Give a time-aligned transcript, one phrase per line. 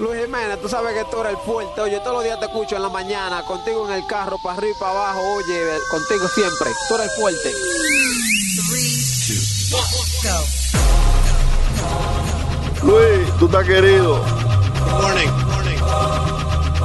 [0.00, 1.80] Luis Jiménez, tú sabes que tú eres el fuerte.
[1.80, 4.76] Oye, todos los días te escucho en la mañana, contigo en el carro, para arriba
[4.76, 5.20] y para abajo.
[5.34, 6.70] Oye, contigo siempre.
[6.88, 7.52] Tú eres el fuerte.
[12.82, 14.22] Luis, tú estás querido.
[15.02, 15.28] Morning.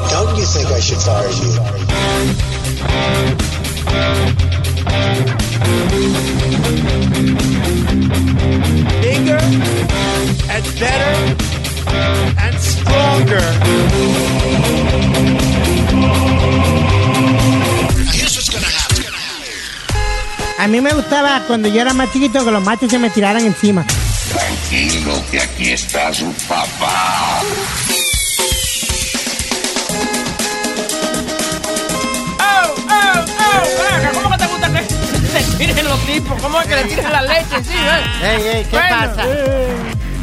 [0.10, 1.60] Don't you think I should fire you?
[9.02, 9.38] bigger
[10.50, 11.53] and better
[11.88, 13.42] and stronger.
[18.12, 19.04] Here's what's gonna happen.
[20.60, 23.44] A mí me gustaba cuando yo era más chiquito que los machos se me tiraran
[23.46, 23.86] encima.
[24.32, 27.42] Tranquilo, que aquí está su papá.
[32.40, 34.22] ¡Oh, oh, oh!
[34.24, 34.82] ¿Cómo te gusta que
[35.34, 36.42] te tiren los tipos?
[36.42, 37.64] ¿Cómo es que le tiran la leche?
[37.64, 38.36] Sí, ¿eh?
[38.36, 39.24] Ey, ey, ¿qué Bueno, pasa?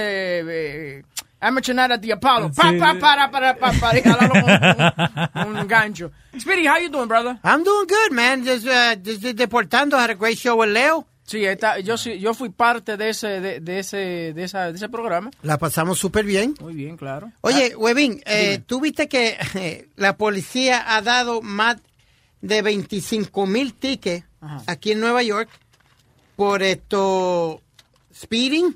[0.47, 1.03] Eh,
[1.39, 2.51] Amateur Night at the Apollo.
[2.55, 2.77] Pa, Sí.
[2.77, 6.11] pa, para, para, para, para, con un, un gancho.
[6.39, 7.39] Speedy, how you doing, brother?
[7.43, 8.43] I'm doing good, man.
[8.45, 9.97] Just, uh, just deportando.
[9.97, 11.07] Had a great show with Leo.
[11.25, 14.75] Sí, está, yo, sí, yo fui parte de ese, de, de ese, de, esa, de
[14.75, 15.31] ese programa.
[15.43, 16.55] La pasamos súper bien.
[16.59, 17.31] Muy bien, claro.
[17.41, 18.59] Oye, Webin, eh.
[18.65, 21.77] ¿tú viste que eh, la policía ha dado más
[22.41, 24.63] de 25 mil tickets Ajá.
[24.67, 25.49] aquí en Nueva York
[26.35, 27.61] por esto
[28.13, 28.75] speeding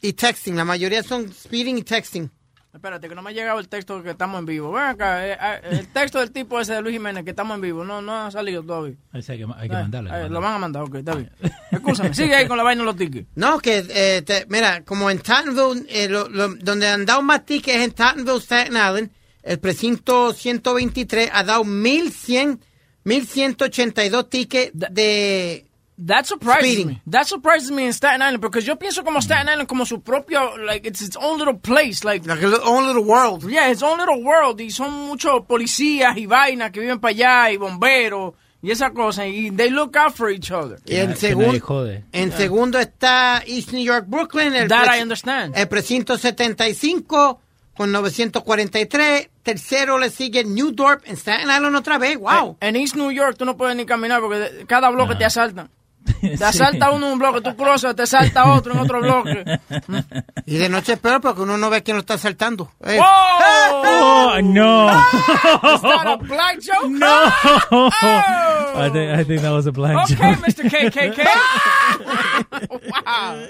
[0.00, 0.56] y texting?
[0.56, 2.30] La mayoría son speeding y texting.
[2.72, 4.72] Espérate, que no me ha llegado el texto que estamos en vivo.
[4.72, 7.60] Ven acá, eh, eh, el texto del tipo ese de Luis Jiménez, que estamos en
[7.60, 8.96] vivo, no, no ha salido todavía.
[9.12, 9.38] Hay que, hay
[9.68, 11.30] que Eh, que eh, lo van a mandar, ok, está bien.
[11.70, 13.28] Escúchame, sigue ahí con la vaina de los tickets.
[13.36, 17.46] No, que, eh, te- mira, como en Tottenville, eh, lo- lo- donde han dado más
[17.46, 19.10] tickets es en Tottenville, Staten Island,
[19.44, 22.60] el precinto 123 ha dado 1100,
[23.04, 25.66] 1182 tickets de...
[25.96, 26.86] That surprises Speeding.
[26.88, 27.02] me.
[27.06, 30.56] That surprises me in Staten Island, porque yo pienso como Staten Island como su propio,
[30.58, 33.48] like, it's its own little place, like, Like a little- own little world.
[33.48, 37.52] yeah, its own little world, y son muchos policías y vainas que viven para allá,
[37.52, 40.80] y bomberos, y esa cosa, y they look out for each other.
[40.84, 44.52] Y en, segun- en segundo está East New York, Brooklyn.
[44.52, 45.54] El That I understand.
[45.56, 47.40] El precinto 75
[47.76, 49.30] con 943.
[49.42, 52.18] Tercero le sigue New Dorp en Staten Island otra vez.
[52.18, 52.56] Wow.
[52.60, 55.70] En East New York tú no puedes ni caminar porque cada bloque te asaltan.
[56.20, 56.44] Te Sí.
[56.44, 59.44] asalta uno en un bloque, tú cruzas, te asalta otro en otro bloque.
[60.46, 62.70] Y de noche es peor porque uno no ve quién lo está asaltando.
[62.84, 64.88] Eh, Oh, no.
[64.90, 66.88] Is that a black joke?
[66.90, 67.32] No.
[67.70, 67.90] Oh.
[68.76, 70.38] I, think, I think that was a black Okay, joke.
[70.46, 70.68] Mr.
[70.68, 71.24] KKK.
[73.06, 73.46] wow.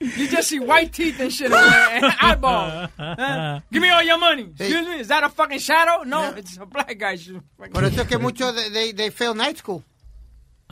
[0.00, 2.88] You just see white teeth and shit and eyeball.
[2.98, 3.60] Huh?
[3.70, 4.48] Give me all your money.
[4.58, 6.04] Excuse me, is that a fucking shadow?
[6.04, 7.16] No, it's a black guy.
[7.72, 9.82] Por eso es que muchos de, they fail night school.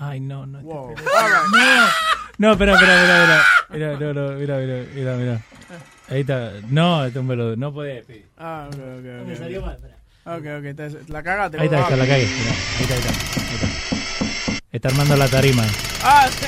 [0.01, 0.59] Ay, no, no.
[0.61, 1.91] All right.
[2.39, 3.45] No, espera, espera, espera, espera.
[3.71, 5.41] Mira, no, no, mira, mira, mira, mira.
[6.09, 6.53] Ahí está.
[6.69, 8.03] No, esto me lo, no puede.
[8.03, 8.25] Pi.
[8.39, 9.27] Ah, okay, okay, okay.
[9.27, 9.97] Me salió mal, espera.
[10.39, 11.59] Okay, okay, te- la cagaste.
[11.59, 12.27] Ahí está, ahí está la calle.
[12.27, 13.11] Mira, ahí está, ahí está.
[13.41, 13.69] Ahí está.
[14.71, 15.65] Está armando la tarima.
[16.03, 16.29] Ah,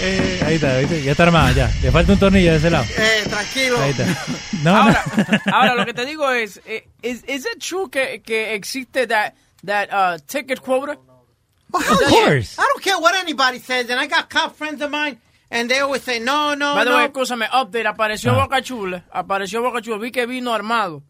[0.00, 1.72] Eh, ahí está, ahí está, ya está armada, ya.
[1.82, 2.84] Le falta un tornillo de ese lado.
[2.96, 3.80] Eh, tranquilo.
[3.80, 4.04] Ahí está.
[4.64, 5.04] No, ahora,
[5.46, 5.54] no.
[5.54, 7.22] ahora lo que te digo es, eh, it
[7.60, 9.32] true que, que existe that,
[9.64, 10.98] that uh, ticket quota?
[11.72, 12.58] Oh, hell Of course.
[12.58, 13.90] I don't care what anybody says.
[13.90, 15.18] And I got cop friends of mine.
[15.50, 17.08] And they always say, no, no, By the way, no.
[17.08, 18.44] escúchame, update, apareció Ah.
[18.44, 21.02] Boca Chula, apareció Boca Chula, vi que vino armado.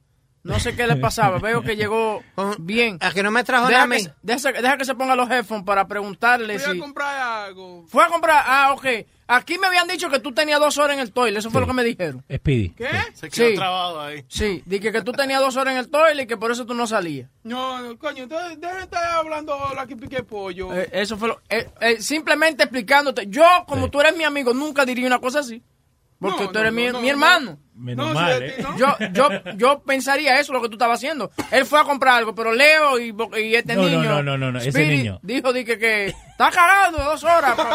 [0.45, 2.23] No sé qué le pasaba, veo que llegó
[2.61, 2.99] bien.
[3.00, 5.17] A que no me trajo Deja nada que, se- deja, que- deja que se ponga
[5.17, 6.79] los headphones para preguntarle Fui si...
[6.79, 7.17] a comprar
[7.47, 7.85] algo.
[7.89, 8.87] Fue a comprar, ah, ok.
[9.30, 11.62] Aquí me habían dicho que tú tenías dos horas en el toilet, eso fue Sí.
[11.62, 12.25] lo que me dijeron.
[12.34, 12.70] Speedy.
[12.70, 12.88] ¿Qué?
[13.12, 13.54] Se quedó Sí.
[13.56, 14.25] trabado ahí.
[14.26, 16.72] Sí, dije que tú tenías dos horas en el toilet y que por eso tú
[16.72, 17.28] no salías.
[17.44, 20.75] No, no, coño, entonces dejen de estar hablando la que pique pollo.
[20.75, 21.40] Eh, eso fue lo...
[21.50, 23.26] eh, eh, simplemente explicándote.
[23.28, 23.90] Yo, como Sí.
[23.92, 25.62] tú eres mi amigo, nunca diría una cosa así.
[26.20, 27.59] Porque No, tú eres no, mi, no, mi no, hermano.
[27.75, 28.56] Menos No, mal, ¿eh?
[28.76, 31.31] Yo, yo, yo pensaría eso, lo que tú estabas haciendo.
[31.53, 34.03] Él fue a comprar algo, pero Leo y, y este niño.
[34.03, 35.20] no, no, no, no, ese niño.
[35.23, 37.56] Dijo di que, está cagado dos horas.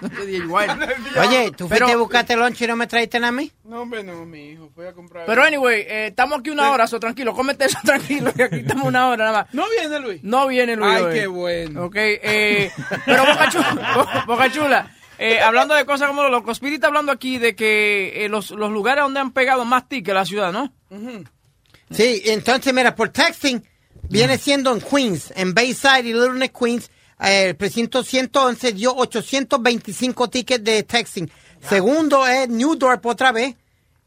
[0.00, 0.78] No te dije, igual.
[1.18, 3.50] Oye, ¿tú fuiste a buscarte lunch y no me traiste a mí?
[3.64, 4.70] No, hombre, no, mi hijo.
[4.72, 5.26] Fui a comprar.
[5.26, 8.86] Pero anyway, eh, estamos aquí una hora, so tranquilo, cómete eso tranquilo, que aquí estamos
[8.86, 9.54] una hora nada más.
[9.54, 10.22] ¿No viene Luis?
[10.22, 10.88] No viene Luis.
[10.94, 11.14] Ay, hoy.
[11.14, 11.84] qué bueno.
[11.86, 12.70] Ok, eh,
[13.04, 17.10] pero Boca Chula, Boca Chula, eh, hablando de cosas como los locos, Spirit está hablando
[17.10, 20.72] aquí de que eh, los, los lugares donde han pegado más tickets la ciudad, ¿no?
[21.90, 23.62] Sí, entonces mira, por texting
[24.08, 28.94] viene siendo en Queens, en Bayside y Little Neck, Queens, eh, el precinto 111 dio
[28.94, 31.30] 825 tickets de texting.
[31.68, 33.56] Segundo es New Dorp otra vez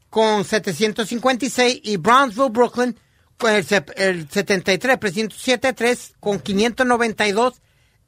[0.08, 2.96] con 756 y Brownsville, Brooklyn
[3.36, 3.66] con el,
[3.96, 7.60] el 73, precinto 73 con 592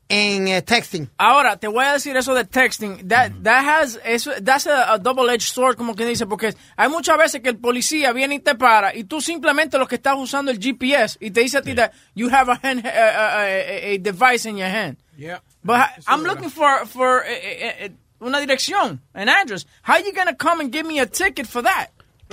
[0.09, 1.11] en eh, texting.
[1.19, 3.09] Ahora, te voy a decir eso de texting.
[3.09, 7.17] That, that has, eso, that's a, a double-edged sword, como quien dice, porque hay muchas
[7.19, 10.51] veces que el policía viene y te para y tú simplemente lo que estás usando
[10.51, 13.95] el GPS y te dice a ti that you have a, hand, a, a- a-
[13.95, 14.97] a device in your hand.
[15.17, 15.41] Yeah.
[15.63, 17.91] But Eso I'm looking for, for eh, eh, eh,
[18.21, 19.67] una dirección, an address.
[19.83, 21.89] How you gonna come and give me a ticket for that?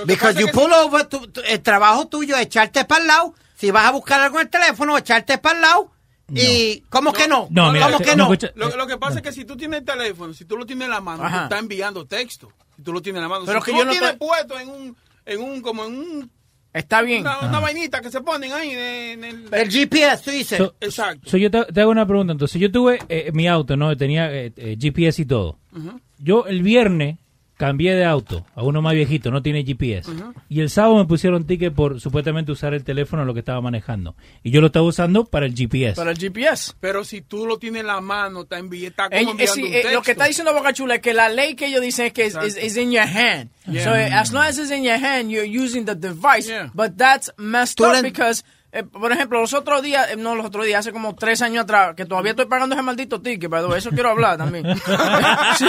[0.06, 3.35] Because you pull over, tu- tu- el trabajo tuyo es echarte para el lado.
[3.56, 5.91] Si vas a buscar algo en el teléfono, echarte para el lado.
[6.35, 7.47] Y, ¿cómo que no?
[7.49, 8.37] No, mira, ¿Cómo te- que no, no?
[8.55, 10.85] Lo, lo que pasa es que si tú tienes el teléfono, si tú lo tienes
[10.85, 11.37] en la mano, Ajá.
[11.39, 12.51] tú estás enviando texto.
[12.75, 13.45] Si tú lo tienes en la mano.
[13.45, 15.93] Pero si que tú yo lo no tienes puesto en un, en un, como en
[15.97, 16.31] un,
[16.73, 17.21] Está bien.
[17.21, 19.53] una, una vainita que se ponen ahí en el...
[19.53, 20.57] El GPS, tú dices.
[20.57, 21.29] So- Exacto.
[21.29, 22.31] so yo te, te hago una pregunta.
[22.31, 23.95] Entonces, yo tuve eh, mi auto, ¿no?
[23.97, 25.59] Tenía eh, eh, GPS y todo.
[26.17, 27.17] Yo el viernes
[27.61, 30.11] cambié de auto a uno más viejito, no tiene GPS.
[30.49, 33.61] Y el sábado me pusieron ticket por supuestamente usar el teléfono en lo que estaba
[33.61, 34.15] manejando.
[34.41, 35.95] Y yo lo estaba usando para el GPS.
[35.95, 36.73] Para el GPS.
[36.79, 39.73] Pero si tú lo tienes en la mano, está, está como Eh, eh, sí, un
[39.73, 42.13] eh, lo que está diciendo Boca Chula es que la ley que ellos dicen es
[42.13, 43.51] que es in your hand.
[43.67, 46.49] So eh, as long as it's in your hand, you're using the device.
[46.49, 46.71] Yeah.
[46.73, 48.43] But that's messed Tú up because,
[48.73, 51.63] eh, por ejemplo, los otros días, eh, no los otros días, hace como tres años
[51.63, 54.65] atrás, que todavía estoy pagando ese maldito ticket, pero eso quiero hablar también.
[55.57, 55.68] Sí.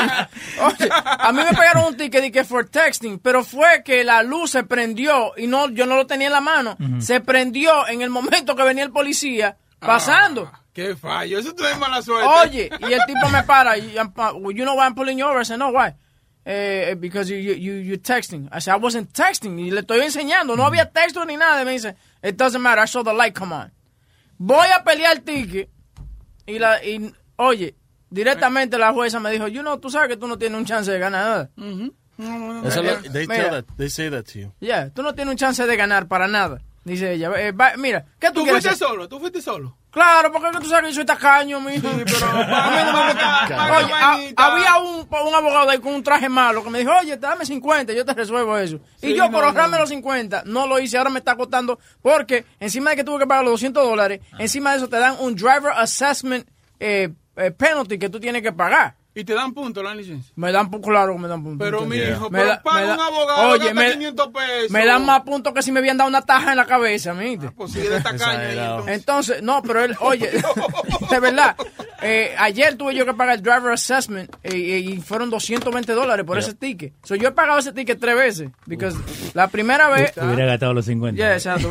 [0.60, 4.22] Oye, a mí me pagaron un ticket de que for texting, pero fue que la
[4.22, 6.76] luz se prendió y no, yo no lo tenía en la mano.
[7.00, 10.50] Se prendió en el momento que venía el policía pasando.
[10.52, 11.38] Ah, qué fallo.
[11.38, 12.28] Eso es mala suerte.
[12.28, 13.76] Oye, y el tipo me para.
[13.76, 15.40] Y, uh, you know why I'm pulling you over?
[15.40, 15.94] I said, no, why?
[16.44, 18.48] Eh, because you, you, you, you're texting.
[18.52, 19.58] I said, I wasn't texting.
[19.58, 20.56] Y le estoy enseñando.
[20.56, 21.62] No había texto ni nada.
[21.62, 22.80] Y me dice, it doesn't matter.
[22.82, 23.72] I saw the light come on.
[24.38, 25.68] Voy a pelear el ticket.
[26.46, 27.74] Y, la, y oye,
[28.10, 30.90] directamente la jueza me dijo, you know, tú sabes que tú no tienes un chance
[30.90, 31.92] de ganar nada.
[32.18, 33.42] Lo- they, Mira.
[33.42, 34.52] tell that, they say that to you.
[34.60, 36.60] Yeah, tú no tienes un chance de ganar para nada.
[36.84, 38.88] Dice ella, eh, va- mira, ¿qué tú, ¿Tú quieres fuiste hacer?
[38.88, 39.08] solo?
[39.08, 39.76] ¿Tú fuiste solo?
[39.92, 41.86] Claro, porque tú sabes que yo soy tacaño, mijo.
[41.86, 44.46] Sí, pero a mí no me gusta pagar Oye, a- vainita.
[44.46, 47.92] había un, un abogado ahí con un traje malo que me dijo, oye, dame 50,
[47.92, 48.80] yo te resuelvo eso.
[49.02, 49.80] y yo, no, por ahorrarme no.
[49.82, 53.26] los 50, no lo hice, ahora me está costando, porque encima de que tuve que
[53.26, 56.48] pagar los 200 dólares, encima de eso te dan un driver assessment
[56.80, 58.94] eh, eh, penalty que tú tienes que pagar.
[59.14, 60.32] Y te dan punto la licencia.
[60.36, 61.64] Me dan, pu- claro que me dan puntos.
[61.64, 64.28] Pero, mi hijo, Me pero da- paga me da- un abogado, Oye, gasta me- 500
[64.28, 64.70] pesos.
[64.70, 67.50] Me dan más puntos que si me habían dado una taja en la cabeza, ¿viste?
[67.50, 68.58] Pues sí, de entonces.
[68.86, 70.30] Entonces, no, pero él, oye,
[71.10, 71.56] de verdad,
[72.00, 76.38] eh, ayer tuve yo que pagar el driver assessment eh, y fueron 220 dólares por
[76.38, 76.94] ese ticket.
[77.04, 78.50] So, yo he pagado ese ticket tres veces.
[78.66, 78.96] Because
[79.34, 80.12] la primera vez...
[80.16, 81.16] Hubiera gastado los 50.
[81.16, 81.70] Yeah, exacto.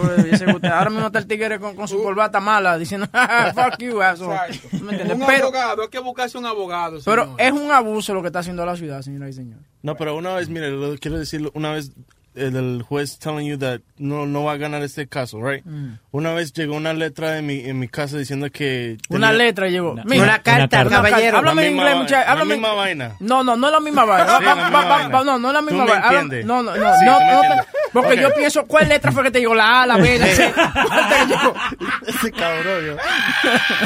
[0.71, 3.07] Ahora mismo está el tigre con, con su corbata mala diciendo,
[3.55, 4.35] fuck you, asshole.
[4.35, 4.67] Exacto.
[4.83, 5.17] ¿Me entiendes?
[5.17, 6.99] Un Pero, abogado, hay que buscarse un abogado.
[7.03, 7.30] pero señor.
[7.37, 9.65] Es un abuso lo que está haciendo la ciudad, señoras y señores.
[9.81, 11.91] No, pero una vez, mire, lo quiero decir, una vez
[12.35, 15.63] el, el juez telling you that no, no va a ganar este caso, right?
[15.65, 15.93] Mm.
[16.11, 18.97] Una vez llegó una letra en mi, en mi casa diciendo que...
[19.09, 19.91] Una tenía- letra llegó.
[19.91, 21.37] Una- Mira, Una carta, caballero.
[21.37, 22.35] Háblame La en inglés, va- muchacho.
[22.37, 23.15] la misma vaina.
[23.19, 24.25] No, no, no es la misma vaina.
[24.39, 25.09] Sí, Va- la misma va- vaina.
[25.17, 26.07] va- no, no es la misma Tú me vaina.
[26.07, 26.45] Habla- entiendes.
[26.45, 26.93] No, no, no.
[26.99, 28.19] Sí, no, me no, porque Ok.
[28.21, 29.53] yo pienso, ¿cuál letra fue que te llegó?
[29.53, 30.53] La A, la B, la C.
[30.53, 31.53] ¿Cuál te llegó?
[32.07, 32.93] Ese cabrón, yo.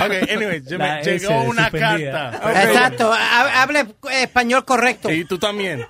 [0.06, 2.32] Ok, anyway, yo me- llegó una suspendida.
[2.32, 2.64] carta.
[2.64, 5.12] Exacto, ha- hable español correcto.
[5.12, 5.86] Y tú también.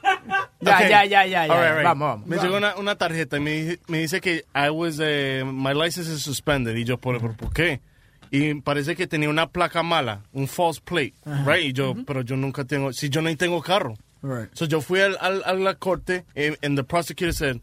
[0.66, 0.90] Ya, Ok.
[0.90, 1.54] ya, ya, ya, ya.
[1.54, 1.84] All right, right.
[1.84, 2.28] Vamos, vamos.
[2.28, 5.74] Me llegó una, una tarjeta y me, dice- me dice que I was, eh, my
[5.74, 6.76] license is suspended.
[6.76, 7.80] Y yo, ¿por, por, por qué?
[8.32, 11.14] Y parece que tenía una placa mala, un false plate,
[11.46, 11.64] right?
[11.66, 13.96] Y yo, pero yo nunca tengo, si yo no tengo carro.
[14.22, 14.50] Right.
[14.54, 17.62] So yo fui al, al- a la corte and, and the prosecutor said,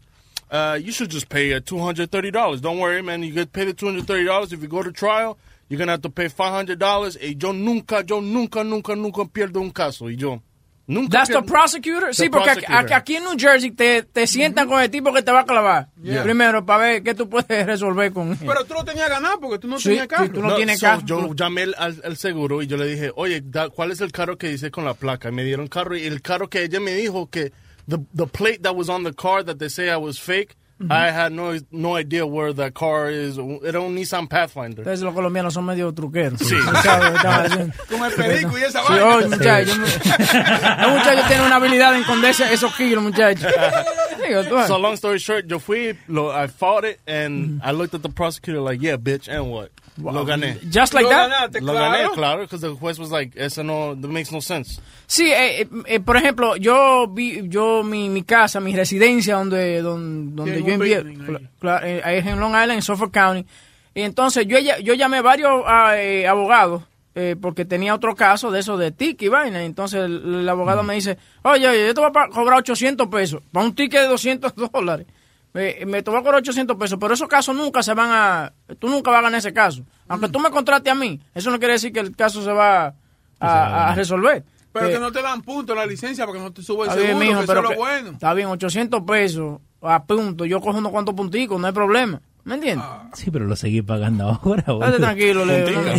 [0.49, 2.61] uh, you should just pay uh, $230.
[2.61, 3.21] Don't worry, man.
[3.23, 4.53] You get paid the $230.
[4.53, 7.17] If you go to trial, you're going to have to pay $500.
[7.21, 10.09] Y yo nunca, yo nunca, nunca, nunca pierdo un caso.
[10.09, 10.41] Y yo,
[10.87, 12.13] nunca That's the pierdo- prosecutor.
[12.15, 12.93] Sí, The porque aquí, prosecutor.
[12.93, 15.87] aquí en New Jersey te, te sientan con el tipo que te va a clavar.
[16.23, 18.37] Primero, para ver qué tú puedes resolver con él.
[18.39, 20.25] Pero tú lo tenías ganado porque tú no Sí, tenías carro.
[20.25, 21.01] sí, tú no tienes so, carro.
[21.05, 24.11] Yo llamé al, al- al seguro y yo le dije, oye, da- ¿cuál es el
[24.11, 25.29] carro que dice con la placa?
[25.29, 27.51] Y me dieron carro y el carro que ella me dijo que
[27.87, 30.55] the the plate that was on the car that they say I was fake.
[30.83, 30.91] Mm-hmm.
[30.91, 33.37] I had no no idea where that car is.
[33.37, 34.81] Era un Nissan Pathfinder.
[34.81, 36.39] Ustedes los colombianos son medio truqueros.
[36.39, 36.55] Sí.
[36.55, 37.73] Tú sabes, estaba diciendo.
[37.89, 39.15] Con el perico y esa Sí, vaina.
[39.15, 39.75] oye, muchacho.
[39.77, 43.51] Los muchachos tienen una habilidad en esconderse esos kilos, muchachos.
[44.27, 44.67] Digo, tú, ah.
[44.67, 48.09] So long story short, yo fui, lo, I fought it, and I looked at the
[48.09, 49.69] prosecutor like, yeah, bitch, and what?
[49.97, 50.57] Lo gané.
[50.71, 51.29] Just like Lo that.
[51.29, 51.91] ganaste, Lo claro.
[51.97, 54.81] gané, claro, because the juez was like, eso no, that makes no sense.
[55.05, 59.81] Sí, eh, eh, eh, por ejemplo, yo vi, yo mi, mi casa, mi residencia donde
[59.81, 61.27] donde, donde yo envié, building ahí.
[61.27, 63.45] cla- cla- eh, ahí es en Long Island, en Suffolk County.
[63.93, 66.81] Y entonces yo yo llamé varios ah, eh, abogados
[67.13, 69.61] eh, porque tenía otro caso de eso de ticket y vaina.
[69.61, 73.07] Y entonces el, el abogado me dice, oye, oye, yo te voy a cobrar 800
[73.09, 75.05] pesos para un ticket de 200 dólares.
[75.53, 78.53] Me, me te voy a cobrar 800 pesos, pero esos casos nunca se van a...
[78.79, 79.83] Tú nunca vas a ganar ese caso.
[80.07, 82.87] Aunque tú me contrates a mí, eso no quiere decir que el caso se va
[82.87, 82.93] a,
[83.39, 84.43] a- a resolver.
[84.71, 87.07] Pero Que- que no te dan punto la licencia porque no te sube el bien,
[87.07, 88.09] seguro, mijo, que pero eso es lo bueno.
[88.13, 90.45] Está bien, 800 pesos a punto.
[90.45, 92.19] Yo cojo unos cuantos punticos, no hay problema.
[92.45, 92.85] ¿Me entiendes?
[93.13, 94.63] Sí, pero lo seguí pagando ahora.
[94.87, 95.93] Date tranquilo, Leo.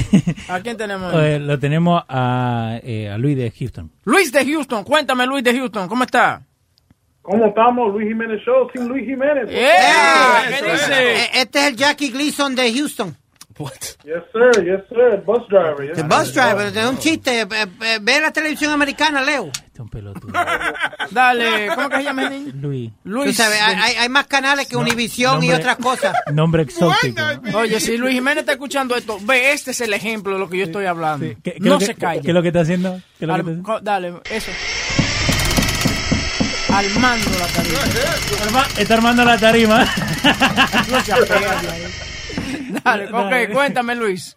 [0.48, 1.14] ¿A quién tenemos?
[1.14, 1.26] ahí?
[1.34, 3.90] Eh, lo tenemos a, eh, a Luis de Houston.
[4.04, 6.42] Luis de Houston, cuéntame Luis de Houston, ¿cómo está?
[7.24, 7.90] ¿Cómo estamos?
[7.92, 9.48] Luis Jiménez Show, sin Luis Jiménez.
[9.48, 10.92] Yeah, ¿Qué dice?
[11.22, 13.16] Eh, Este es el Jackie Gleason de Houston.
[13.56, 13.70] What?
[14.04, 15.22] Yes, sir, yes, sir.
[15.24, 15.86] Bus driver.
[15.86, 17.42] yes, The bus driver, de un chiste.
[17.42, 19.46] eh, eh, Ve la televisión americana, Leo.
[19.46, 20.32] Este es un pelotudo.
[21.12, 22.52] Dale, ¿cómo que se llama el niño?
[22.60, 22.90] Luis.
[23.04, 23.36] Tú Luis.
[23.36, 26.14] sabes, hay, más canales que Univisión y otras cosas.
[26.32, 27.22] Nombre exótico.
[27.54, 30.58] Oye, si Luis Jiménez está escuchando esto, ve, este es el ejemplo de lo que
[30.58, 31.24] yo estoy hablando.
[31.42, 32.20] ¿Qué, qué no que- se calle.
[32.22, 33.00] ¿Qué es lo que está haciendo?
[33.18, 33.80] ¿Qué es lo que está haciendo?
[33.82, 34.50] dale, eso.
[36.76, 37.80] Armando la tarima.
[38.42, 39.78] Arma- Está armando la tarima.
[40.90, 41.82] No se apega de ahí.
[42.84, 44.36] Dale, ok, cuéntame Luis.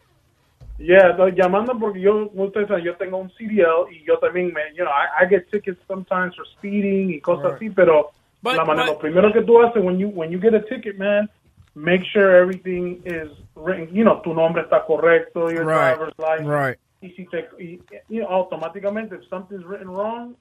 [0.77, 4.83] Yeah, llamando porque yo, ustedes saben, yo tengo un CDL y yo también me, you
[4.83, 8.11] know, I, I get tickets sometimes for speeding y cosas así, pero
[8.43, 10.61] But- la manera, but- lo primero que tú haces when you, when you get a
[10.61, 11.27] ticket, man,
[11.73, 16.47] make sure everything is written, you know, tu nombre está correcto, your Right, driver's license.
[16.47, 16.77] right.
[17.01, 17.79] Y si te, y,
[18.09, 20.35] you know, automáticamente, if something's written wrong.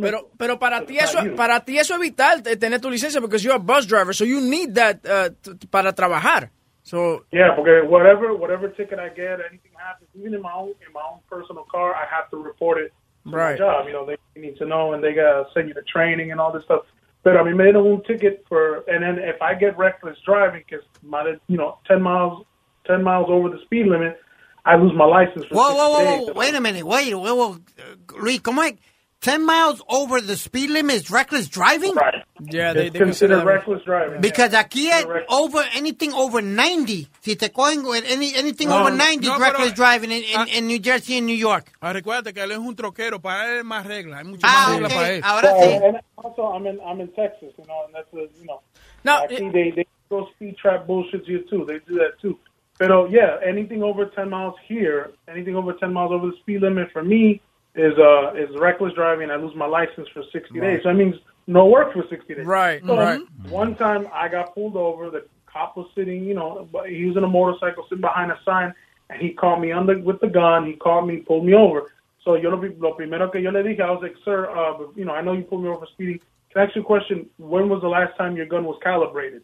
[0.00, 1.34] Pero, pero para ti It's eso, you.
[1.36, 4.40] para ti eso es vital tener tu licencia porque you're a bus driver, so you
[4.40, 6.50] need that uh, t- para trabajar.
[6.82, 10.92] So, Yeah, porque whatever whatever ticket I get, anything happens, even in my own in
[10.92, 12.92] my own personal car, I have to report it
[13.30, 13.58] to Right.
[13.58, 13.86] job.
[13.86, 16.52] You know, they need to know and they gotta send you to training and all
[16.52, 16.82] this stuff.
[17.22, 20.64] But I mean, made a un ticket for, and then if I get reckless driving,
[20.66, 22.44] because my you know ten miles
[22.86, 24.18] ten miles over the speed limit,
[24.64, 26.26] I lose my license for Whoa, 60 whoa, whoa, days.
[26.28, 26.32] whoa.
[26.32, 26.84] Wait a minute.
[26.84, 27.50] Wait, whoa, whoa.
[27.78, 28.74] Uh, Luis, ¿cómo es?
[29.20, 31.94] 10 miles over the speed limit is reckless driving?
[31.94, 32.24] Right.
[32.40, 34.20] yeah, they, they consider considered reckless driving.
[34.22, 35.26] Because aquí es Correct.
[35.30, 37.06] over anything over 90.
[37.20, 40.22] Si te cogen with any, anything No, over 90 no, is pero- reckless driving in,
[40.22, 40.46] in, Ah.
[40.50, 41.70] in New Jersey and New York.
[41.82, 44.68] Ah, recuérdate que él es un troquero, para él es más reglas, hay muchas Ah,
[44.68, 45.10] más reglas para ok.
[45.12, 45.20] él.
[45.22, 45.84] Ahora So, sí.
[45.86, 48.62] and also, I'm in I'm in Texas, you know, and that's a, you know.
[49.04, 51.66] No, Aquí they they go speed trap bullshit here too.
[51.66, 52.38] They do that too.
[52.78, 56.90] But yeah, anything over 10 miles here, anything over 10 miles over the speed limit
[56.90, 57.42] for me
[57.74, 59.30] is uh is reckless driving.
[59.30, 60.80] I lose my license for 60 days.
[60.82, 61.14] So that means
[61.46, 62.46] no work for 60 days.
[62.46, 63.20] Right, So right.
[63.48, 65.10] One time I got pulled over.
[65.10, 68.38] The cop was sitting, you know, but he was in a motorcycle sitting behind a
[68.44, 68.72] sign,
[69.08, 70.66] and he caught me under with the gun.
[70.66, 71.92] He caught me, pulled me over.
[72.24, 75.04] So yo lo, lo primero que yo le dije, I was like, sir, uh, you
[75.04, 76.20] know, I know you pulled me over for speeding.
[76.52, 77.30] Can I ask you a question?
[77.38, 79.42] When was the last time your gun was calibrated?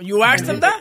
[0.00, 0.80] You asked him that?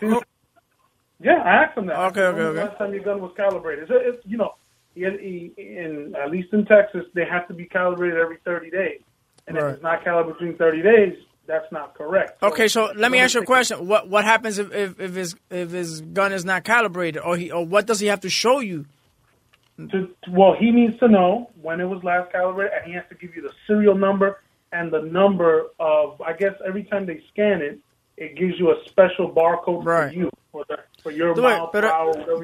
[1.19, 1.97] Yeah, I asked him that.
[1.97, 2.69] Okay, okay, when was the okay.
[2.69, 3.89] last time your gun was calibrated?
[3.89, 4.55] It's, it's you know,
[4.95, 9.01] in, in at least in Texas, they have to be calibrated every 30 days.
[9.47, 9.67] And Right.
[9.69, 12.41] if it's not calibrated between 30 days, that's not correct.
[12.41, 13.85] Okay, so let me ask you a question.
[13.87, 17.51] What what happens if, if, if his if his gun is not calibrated, or he
[17.51, 18.85] or what does he have to show you?
[19.77, 23.15] to, well, he needs to know when it was last calibrated, and he has to
[23.15, 24.39] give you the serial number
[24.71, 26.21] and the number of.
[26.21, 27.79] I guess every time they scan it,
[28.17, 30.13] it gives you a special barcode Right.
[30.13, 30.29] for you
[31.03, 31.91] Tú ves, pero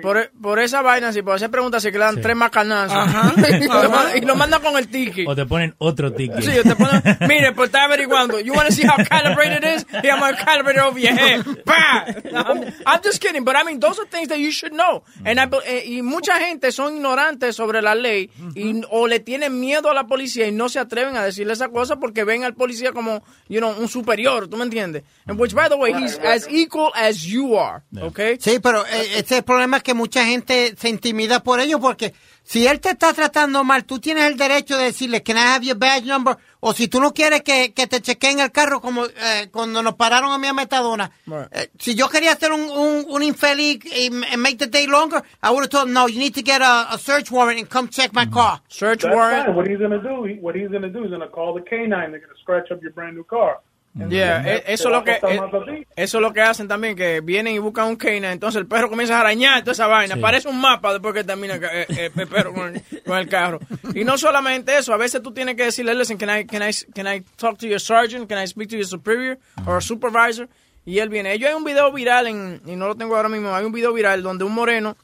[0.02, 2.98] por, e- por esa vaina, si por hacer preguntas, si que le dan tres macanazos
[2.98, 3.34] Ajá,
[4.16, 5.28] y, y lo mandan con el ticket.
[5.28, 6.42] O te ponen otro ticket.
[6.42, 8.40] Sí, te ponen, mire, pues está averiguando.
[8.40, 9.86] You want to see how calibrated it is?
[10.02, 11.46] Here, I'm going to calibrate it over your head.
[11.66, 12.06] Bah!
[12.34, 15.04] I'm, I'm just kidding, but I mean, those are things that you should know.
[15.24, 19.60] And I eh, y mucha gente son ignorantes sobre la ley y, o le tienen
[19.60, 22.56] miedo a la policía y no se atreven a decirle esa cosa porque ven al
[22.56, 25.04] policía como, you know, un superior, ¿tú me entiendes?
[25.28, 28.38] And which, by the way, he's as equal as you are, okay?
[28.40, 31.80] Sí, pero eh, ese es el problema es que mucha gente se intimida por ello
[31.80, 32.14] porque
[32.44, 35.66] si él te está tratando mal, tú tienes el derecho de decirle, can I have
[35.66, 36.38] your badge number?
[36.62, 39.96] o si tú no quieres que, que te chequeen el carro como eh, cuando nos
[39.96, 41.10] pararon a mí a Metadona,
[41.52, 45.50] eh, si yo quería hacer un, un, un infeliz y make the day longer, I
[45.52, 47.88] would have told him, no, you need to get a, a search warrant and come
[47.88, 48.62] check my car.
[48.68, 49.56] Search That's fine.
[49.56, 50.26] What he's gonna do?
[50.26, 52.12] He, what he's gonna do is gonna call the canine.
[52.12, 53.60] They're gonna scratch up your brand new car.
[53.96, 57.60] Yeah, eso es lo que e- eso es lo que hacen también que vienen y
[57.60, 60.22] buscan un canine, entonces el perro comienza a arañar toda esa vaina, Sí.
[60.22, 63.60] parece un mapa después que termina eh, eh, el perro con el, con el carro.
[63.96, 66.72] Y no solamente eso, a veces tú tienes que decirle, listen, can I can I
[66.94, 70.48] can I talk to your sergeant, can I speak to your superior or supervisor?
[70.86, 71.38] Y él viene.
[71.40, 73.92] Yo hay un video viral en y no lo tengo ahora mismo, hay un video
[73.92, 74.96] viral donde un moreno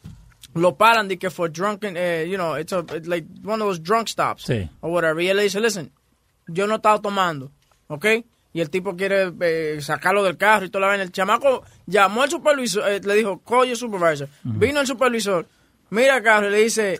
[0.54, 3.68] lo paran de que for drunken, eh, you know, it's a, it's like one of
[3.68, 4.70] those drunk stops Sí.
[4.82, 5.22] o whatever.
[5.22, 5.92] Y él le dice, listen,
[6.48, 7.52] yo no estaba tomando,
[7.88, 8.06] ¿ok?
[8.56, 11.04] Y el tipo quiere eh, sacarlo del carro y toda la vaina.
[11.04, 14.30] El chamaco llamó al supervisor, eh, le dijo, call your supervisor.
[14.46, 15.46] Vino el supervisor,
[15.90, 16.94] mira el carro y le dice,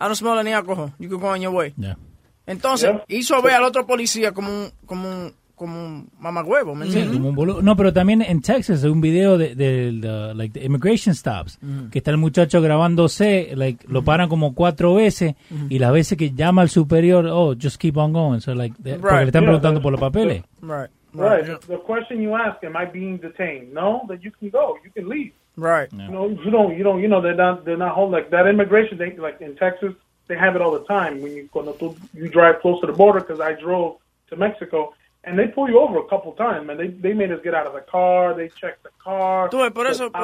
[0.00, 1.74] I don't smell any alcohol, you can go on your way.
[1.76, 1.98] Yeah.
[2.46, 3.04] Entonces, Yeah.
[3.08, 7.16] hizo ver al otro policía como un, como un, como un mamagüevo, ¿me Sí, entiendes?
[7.16, 7.62] como un boludo.
[7.62, 11.58] No, pero también en Texas hay un video de, de, de, like, the immigration stops,
[11.90, 15.34] que está el muchacho grabándose, like, lo paran como cuatro veces
[15.68, 18.40] y las veces que llama al superior, oh, just keep on going.
[18.40, 19.20] So, like, de- porque Right.
[19.22, 20.42] le están Yeah, preguntando por los papeles.
[20.60, 21.46] Right, Right.
[21.48, 23.72] right, The question you ask, am I being detained?
[23.72, 24.76] No, then you can go.
[24.84, 25.32] You can leave.
[25.56, 25.90] right.
[25.90, 28.46] You know, you don't, you don't, you know, they're not, they're not holding like that
[28.46, 28.98] immigration.
[28.98, 29.94] They like in Texas,
[30.28, 32.92] they have it all the time when you cuando tú, you drive close to the
[32.92, 33.20] border.
[33.20, 33.96] Because I drove
[34.28, 34.92] to Mexico,
[35.26, 36.78] and they pull you over a couple times, man.
[36.78, 38.34] They they made us get out of the car.
[38.34, 39.50] They checked the car.
[39.50, 40.22] Tú ves, por eso, por,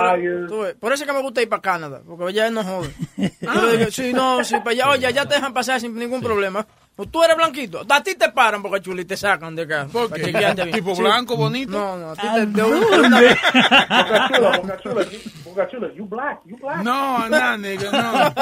[0.49, 2.91] tú ves, por eso es que me gusta ir para Canadá, porque allá no jode.
[3.17, 6.67] Digo, sí, no, sí, para allá, oye, ya te dejan pasar sin ningún problema.
[6.95, 9.87] O tú eres blanquito, a ti te paran porque chuli te sacan de acá.
[9.91, 10.31] ¿Por qué?
[10.73, 11.73] ¿Tipo blanco, bonito?
[11.73, 13.37] No, no, a ti ¿A te, de dónde?
[14.59, 15.07] Boca Chula,
[15.45, 16.83] Boca Chula, you, black, you black.
[16.85, 18.35] No, no, nigga, no.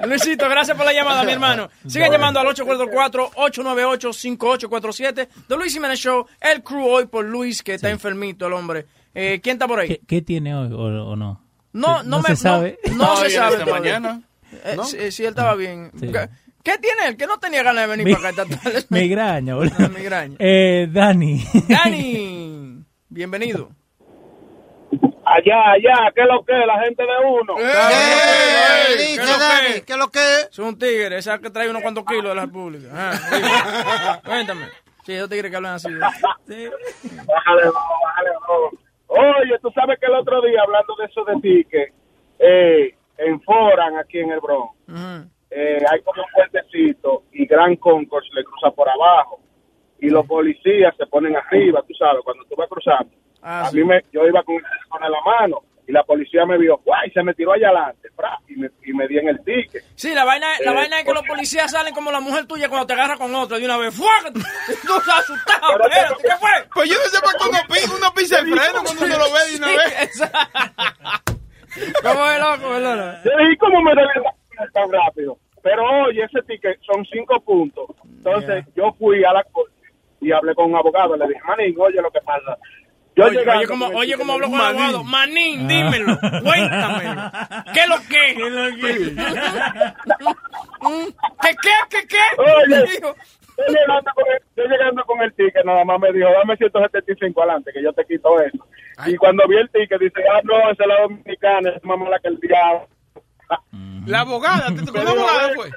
[0.06, 1.68] Luisito, gracias por la llamada, mi hermano.
[1.88, 5.28] Sigan llamando al 844-898-5847.
[5.48, 8.86] The Luis Jiménez Show, el crew hoy por Luis, que está enfermito el hombre.
[9.12, 9.88] Eh, ¿Quién está por ahí?
[9.88, 10.78] ¿Qué, qué tiene hoy o,
[11.10, 11.42] o no?
[11.72, 12.78] No, no, No me se sabe.
[12.92, 13.64] No, no se sabe.
[13.66, 14.22] mañana.
[14.64, 14.84] Eh, ¿no?
[14.84, 15.90] sí, sí, él estaba bien.
[15.98, 16.10] Sí.
[16.68, 17.16] ¿Qué, qué tiene él?
[17.16, 18.84] Que no tenía ganas de venir Mi- para acá tarde.
[18.90, 19.74] Migraña, boludo.
[19.78, 20.36] Ah, migraña.
[20.38, 21.42] Eh, Dani.
[21.68, 23.70] Dani, bienvenido.
[25.24, 27.54] Allá, allá, ¿qué es lo que es la gente de uno?
[27.58, 27.72] Eh,
[28.88, 29.82] ¿Qué dice es lo Dani, que?
[29.82, 30.48] ¿qué es lo que es?
[30.52, 32.88] Es un tigre, esa que trae unos cuantos kilos de la República.
[32.94, 34.20] Ah.
[34.24, 34.66] Cuéntame.
[35.04, 35.88] Sí, esos tigres que hablan así.
[35.92, 36.70] Bájale,
[37.64, 38.78] no, bájale, no.
[39.08, 41.92] Oye, tú sabes que el otro día, hablando de eso de ticket,
[42.38, 44.74] eh, en Foran, aquí en el Bronx.
[45.50, 49.40] Eh, hay como un puentecito y Gran Concourse le cruza por abajo.
[50.00, 53.10] Y los policías se ponen arriba, tú sabes, cuando tú vas cruzando.
[53.42, 53.76] Ah, a sí.
[53.78, 54.56] mí me, yo iba con,
[54.88, 58.38] con la mano y la policía me vio, guay, se me tiró allá adelante, fra,
[58.46, 59.82] y me, y me di en el ticket.
[59.96, 62.68] Sí, la vaina, la Eh, vaina es que los policías salen como la mujer tuya
[62.68, 63.94] cuando te agarra con otra de una vez.
[63.96, 64.10] ¡Fua!
[64.32, 64.38] Tú
[64.98, 65.80] estás asustado.
[65.80, 66.50] Espérate, ¿qué fue?
[66.74, 69.32] Pues yo no sé por qué uno pisa, uno pisa el freno cuando uno lo
[69.32, 70.32] ve de una Sí, vez.
[72.02, 73.20] ¿Cómo es loco, verdad?
[73.24, 74.34] Yo dije, ¿cómo me deben dar
[74.72, 75.38] tan rápido?
[75.62, 77.86] Pero oye, ese ticket son cinco puntos.
[78.04, 79.72] Entonces yo fui a la corte
[80.20, 81.16] y hablé con un abogado.
[81.16, 82.56] Le dije, manín, oye lo que pasa.
[83.16, 85.04] Yo Oye, oye, como, oye, como hablo me con el abogado.
[85.04, 86.16] Manín, dímelo.
[86.20, 87.30] Cuéntamelo.
[87.74, 88.34] ¿Qué es lo que?
[88.36, 88.64] ¿Qué lo
[91.42, 91.74] ¿Qué qué?
[91.90, 92.24] ¿Qué qué?
[92.38, 92.82] Oye.
[92.92, 93.14] Dijo,
[93.58, 97.42] Yo llegando, con el, yo llegando con el ticket, nada más me dijo, dame 175
[97.42, 98.64] adelante, que yo te quito eso.
[99.06, 102.20] Y cuando vi el ticket, dice, ah, no, esa es la dominicana, es más mala
[102.20, 102.86] que el diablo.
[104.06, 105.72] La abogada, ¿te tocó una abogada, pues?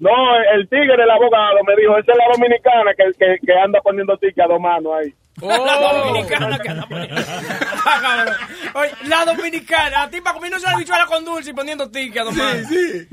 [0.00, 0.10] No,
[0.54, 4.16] el tigre, el abogado, me dijo, esa es la dominicana que, que, que anda poniendo
[4.16, 5.12] ticket a dos manos ahí.
[5.40, 7.14] La dominicana que anda poniendo.
[8.74, 10.02] Oye, la dominicana.
[10.02, 12.66] A ti para comiéndose la bichuela con dulce y poniendo ticket, don Mario.
[12.66, 13.08] Sí.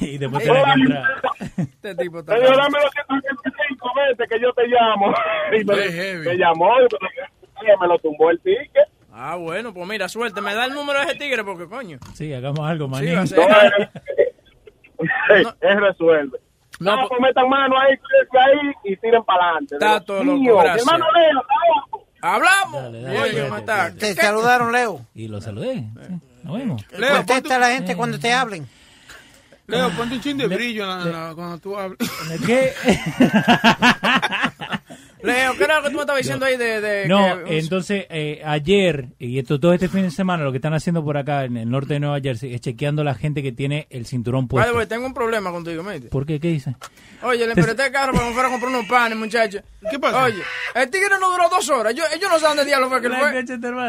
[0.00, 1.04] y después que entrar.
[1.56, 2.36] Este tipo está.
[2.36, 5.12] Dijo, dame los 175 veces que yo te llamo.
[5.52, 8.88] Y me, llamó y me, me lo tumbó el ticket.
[9.22, 10.40] Ah, bueno, pues mira, suerte.
[10.40, 11.98] Me da el número de ese tigre porque, coño.
[12.14, 13.26] Sí, hagamos algo, Sí, va a
[14.98, 16.38] No, es, es resuelve.
[16.78, 19.74] No, No, pues- pues metan mano ahí, ahí y tiren para adelante.
[19.74, 20.86] Está todo loco, gracias.
[20.86, 21.44] hermano Leo.
[22.22, 22.82] Hablamos.
[22.82, 23.50] Dale, dale, Oye.
[23.98, 25.04] Te saludaron, Leo.
[25.14, 25.74] Y lo saludé.
[25.74, 26.82] Sí, Nos vemos.
[26.98, 28.66] Leo, Contesta a la gente cuando te hablen.
[29.66, 31.98] Leo, ponte un chin de brillo en la- en la- cuando tú hablas.
[32.46, 32.72] ¿Qué?
[35.22, 36.80] Leo, ¿qué era lo que tú me estabas diciendo ahí de...
[36.80, 40.58] de No, que- entonces eh, ayer y esto, todo este fin de semana lo que
[40.58, 43.42] están haciendo por acá en el norte de Nueva Jersey es chequeando a la gente
[43.42, 44.74] que tiene el cinturón puesto.
[44.74, 46.02] way, tengo un problema contigo, mate.
[46.08, 46.40] ¿Por qué?
[46.40, 46.74] ¿Qué dice?
[47.22, 49.60] Oye, le empresté el carro para que me fuera a comprar unos panes, muchacho.
[49.90, 50.22] ¿Qué pasa?
[50.24, 50.42] Oye,
[50.74, 51.94] el tigre no duró dos horas.
[51.94, 53.42] Yo, yo no sé dónde diablo fue que fue.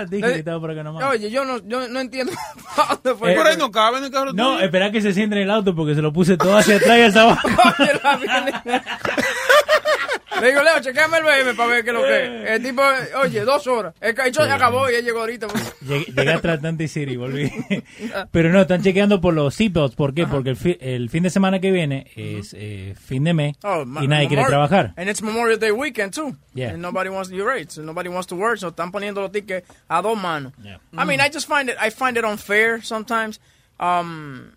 [0.10, 1.04] Dije que estaba por acá nomás.
[1.12, 2.32] Oye, yo no, yo no entiendo
[3.04, 3.34] dónde fue.
[3.34, 5.52] Eh, Por ahí no cabe en el carro No, espera que se siente en el
[5.52, 7.48] auto porque se lo puse todo hacia atrás y hacia abajo.
[7.80, 8.84] Oye, la.
[10.41, 12.49] Le digo, Leo, chequeame el BM para ver qué es lo que es.
[12.51, 12.82] El tipo,
[13.21, 13.93] oye, dos horas.
[14.01, 15.47] El cacho ya acabó y él llegó ahorita.
[15.47, 15.75] pues.
[15.82, 17.51] Llegué, a Atlantic City y volví.
[18.32, 19.95] Pero no, están chequeando por los seatbelts.
[19.95, 20.25] ¿Por qué?
[20.27, 23.84] Porque el, fi- el fin de semana que viene es eh, fin de mes Oh,
[24.01, 24.93] y nadie quiere trabajar.
[24.97, 26.36] And it's Memorial Day weekend too.
[26.54, 26.69] Yeah.
[26.73, 27.77] And nobody wants your rates.
[27.77, 28.58] And nobody wants to work.
[28.58, 30.54] So están poniendo los tickets a dos manos.
[30.97, 33.39] I mean, I just find it, I find it unfair sometimes.
[33.80, 34.51] Um,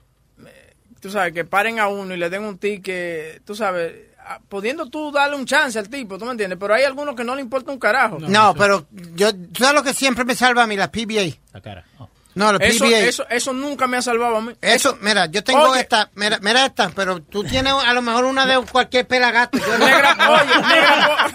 [1.01, 4.14] tú sabes, que paren a uno y le den un ticket, tú sabes, ah,
[4.49, 6.59] pudiendo tú darle un chance al tipo, ¿tú me entiendes?
[6.59, 8.19] Pero hay algunos que no le importa un carajo.
[8.21, 10.77] No, pero yo, ¿tú sabes lo que siempre me salva a mí?
[10.77, 11.37] La PBA.
[11.53, 11.85] La cara.
[11.99, 12.09] Oh.
[12.35, 12.99] No, la Eso, PBA.
[13.01, 14.53] eso, eso nunca me ha salvado a mí.
[14.61, 15.81] Eso, mira, yo tengo Oye.
[15.83, 19.57] esta, mira, mira esta, pero tú tienes a lo mejor una de cualquier pelagato.
[19.59, 19.87] Yo no.
[19.87, 21.29] Negra, oye, Negra,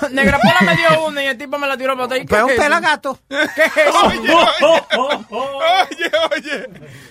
[0.00, 2.20] Po- Negra Pola me dio una y el tipo me la tiró para atrás.
[2.22, 2.62] ¿Y Pues qué un es eso?
[2.64, 3.18] pelagato.
[3.28, 4.04] ¿Qué es eso?
[5.30, 6.68] Oye, oye.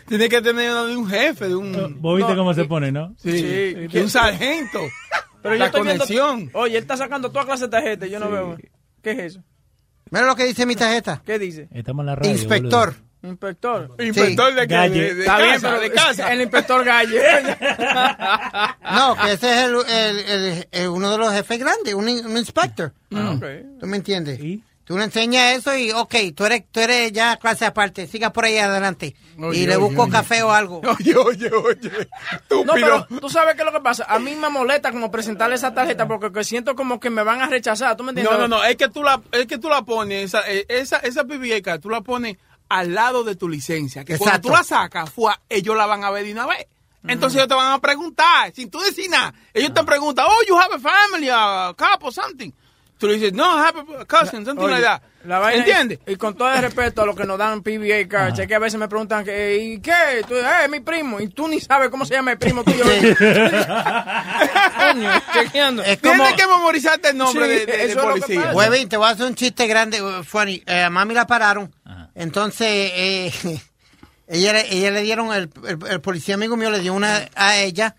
[0.08, 2.02] Tiene que tener una de un jefe, de un.
[2.02, 3.16] Vos viste No, cómo se pone, ¿no?
[3.22, 3.74] Sí, Sí.
[3.88, 4.80] de un sargento.
[5.42, 6.50] Pero yo la viendo- conexión.
[6.54, 8.10] oye, él está sacando toda clase de tarjetas.
[8.10, 8.58] Yo no veo.
[9.02, 9.44] ¿Qué es eso?
[10.12, 11.22] Mira lo que dice mi tarjeta.
[11.26, 11.68] ¿Qué dice?
[11.72, 12.32] Estamos en la radio.
[12.32, 12.90] Inspector.
[12.94, 13.04] boludo.
[13.26, 13.96] Inspector.
[14.00, 15.00] Inspector de, Galle.
[15.02, 16.34] de, de Está bien, pero de casa.
[16.34, 17.22] el inspector Galle.
[18.94, 22.26] No, que ese es el, el- el- el- uno de los jefes grandes, un, in-
[22.26, 22.92] un inspector.
[23.12, 23.46] Ok.
[23.80, 24.40] ¿Tú me entiendes?
[24.40, 24.64] ¿Y?
[24.86, 28.44] Tú le enseñas eso y, ok, tú eres, tú eres ya clase aparte, siga por
[28.44, 29.16] ahí adelante.
[29.40, 30.12] Oye, y le busco oye.
[30.12, 30.82] café o algo.
[31.00, 32.08] Oye, oye, oye.
[32.34, 32.66] Estúpido.
[32.66, 34.06] No, pero tú sabes qué es lo que pasa.
[34.08, 37.42] A mí me molesta como presentarle esa tarjeta porque que siento como que me van
[37.42, 37.96] a rechazar.
[37.96, 38.34] ¿Tú me entiendes?
[38.34, 40.98] No, no, no, es que tú la, es que tú la pones, esa, eh, esa,
[40.98, 42.38] esa PBA card, tú la pones
[42.70, 44.04] al lado de tu licencia.
[44.04, 44.30] Que Exacto.
[44.30, 46.68] cuando tú la sacas, fue, ellos la van a ver de una vez.
[47.08, 49.34] Entonces ellos te van a preguntar, sin tú decir nada.
[49.54, 52.52] Ellos te preguntan, oh, you have a family, a couple, something.
[53.04, 55.02] Tú le dices, no, I have a cousin, something Oye, like that.
[55.26, 56.00] la vaina ¿Entiendes?
[56.08, 58.56] Y, y con todo el respeto a los que nos dan PBA cards, es que
[58.56, 60.24] a veces me preguntan, que, ¿y qué?
[60.26, 61.20] Tú, eh, mi primo.
[61.20, 62.86] Y tú ni sabes cómo se llama el primo tuyo.
[64.80, 65.84] Coño, chequeando.
[65.84, 68.52] Es como, Tienes que memorizarte el nombre Sí, de, de- policía.
[68.54, 70.64] Huevín, te voy a hacer un chiste grande, uh, funny.
[70.66, 71.76] Eh, a mami la pararon.
[71.84, 72.10] Ajá.
[72.16, 73.34] Entonces, eh,
[74.28, 77.96] ella, ella le dieron, el, el, el policía amigo mío le dio una a ella,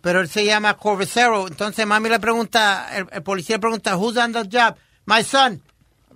[0.00, 1.46] pero él se llama Corvacero.
[1.46, 4.76] Entonces, mami le pregunta, el, el policía le pregunta, who's on the job?
[5.06, 5.62] My son,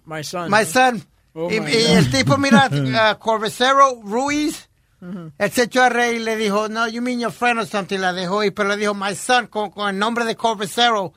[0.05, 0.51] My son.
[0.51, 1.03] my son.
[1.35, 1.97] Oh, y, my y God.
[1.97, 2.69] el tipo mira,
[3.13, 4.69] uh, Corvacero Ruiz.
[5.39, 7.99] Él se echó a reír y le dijo, no, you mean your friend or something.
[7.99, 11.13] La dejó y pero le dijo, my son, con, con el nombre de Corvacero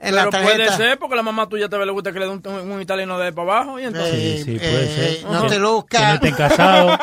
[0.00, 0.54] en la Pero tarjeta.
[0.56, 2.82] puede ser porque la mamá tuya te le gusta que le dé un, un- un
[2.82, 3.78] italiano de para abajo.
[3.80, 4.14] Y entonces.
[4.14, 5.30] Sí, sí, puede eh, ser.
[5.30, 6.20] No te Que luzca.
[6.58, 6.98] no.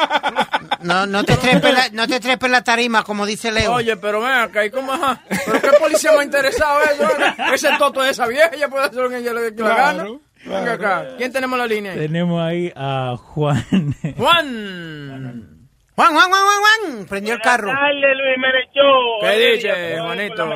[0.81, 3.73] No, no te trepes la, no te trepes la tarima, como dice Leo.
[3.73, 5.21] Oye, pero ven acá, ¿y cómo ajá?
[5.45, 7.07] ¿Pero qué policía me ha interesado eso?
[7.53, 10.05] Ese toto de esa vieja, ella puede hacer lo que ella le, gana.
[10.45, 11.97] Venga acá, ¿quién tenemos la línea ahí?
[11.97, 13.65] Tenemos ahí a Juan.
[14.15, 15.51] Juan.
[15.95, 17.05] Juan, Juan, Juan, Juan, Juan.
[17.07, 17.67] Prendió el carro.
[17.69, 18.81] Dale, Luis Merechó.
[19.21, 20.49] ¿Qué dice, Juanito?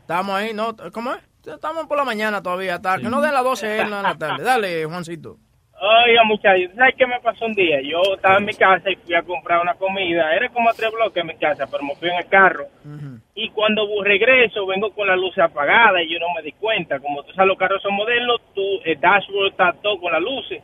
[0.00, 0.74] Estamos ahí, ¿no?
[0.92, 1.18] ¿Cómo es?
[1.54, 4.44] Estamos por la mañana todavía, hasta que no den las 12 en la tarde.
[4.44, 5.36] Dale, Juancito.
[5.80, 7.80] Oiga, muchachos, ¿sabes qué me pasó un día?
[7.80, 10.34] Yo estaba en mi casa y fui a comprar una comida.
[10.34, 12.66] Era como a tres bloques en mi casa, pero me fui en el carro.
[13.36, 16.98] Y cuando regreso, vengo con la luz apagada y yo no me di cuenta.
[16.98, 20.62] Como tú sabes, los carros son modernos, tu el dashboard está todo con las luces.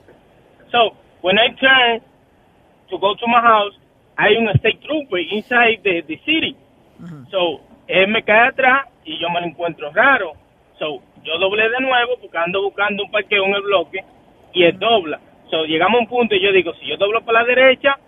[0.72, 2.02] So, when I turn
[2.90, 3.78] to go to my house,
[4.16, 6.56] hay un state trooper inside the, the city.
[7.30, 10.32] So, él me cae atrás y yo me lo encuentro raro.
[10.84, 14.04] So, yo doblé de nuevo porque ando buscando un parqueo en el bloque
[14.52, 15.18] y él dobla.
[15.50, 17.98] So, llegamos a un punto y yo digo, si yo doblo para la derecha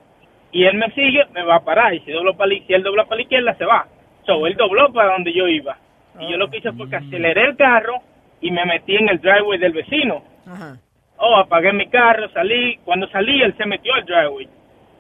[0.53, 1.95] y él me sigue, me va a parar.
[1.95, 3.87] Y si, doblo para la, si él dobla para la izquierda, se va.
[4.27, 5.79] So, él dobló para donde yo iba.
[6.21, 7.95] Y yo lo que hice fue que aceleré el carro
[8.43, 10.23] y me metí en el driveway del vecino.
[10.47, 10.77] Ajá.
[11.19, 12.79] Oh, apagué mi carro, salí.
[12.85, 14.49] Cuando salí, él se metió al driveway.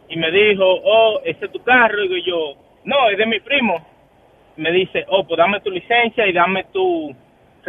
[0.08, 2.02] Y me dijo, oh, ese es tu carro.
[2.02, 3.86] Y digo yo, no, es de mi primo.
[4.56, 7.14] Me dice, oh, pues dame tu licencia y dame tu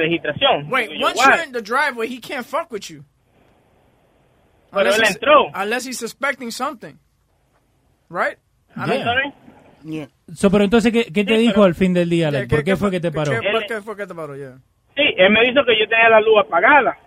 [0.03, 0.69] registración.
[0.69, 3.03] Wait, yo, once you're in the driveway, he can't fuck with you.
[4.71, 5.47] Pero él he's- entró.
[5.53, 6.95] Unless he's suspecting something.
[8.09, 8.37] Right?
[8.75, 9.33] I mean, sorry.
[10.33, 12.47] So, pero entonces, ¿qué, qué te Sí, dijo pero- al fin del día, Alex?
[12.49, 13.31] ¿Por qué fue que te paró?
[13.39, 14.35] ¿Qué, por qué fue que te paró?
[14.35, 14.57] Yeah.
[14.95, 16.97] Sí, él me dijo que yo tenía la luz apagada.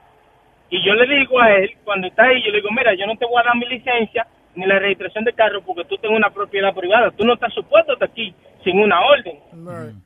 [0.71, 3.17] Y yo le digo a él, cuando está ahí, yo le digo, mira, yo no
[3.17, 6.31] te voy a dar mi licencia ni la registración de carro porque tú tienes una
[6.31, 7.11] propiedad privada.
[7.11, 9.39] Tú no estás supuesto estar aquí sin una orden.
[9.53, 9.97] Right.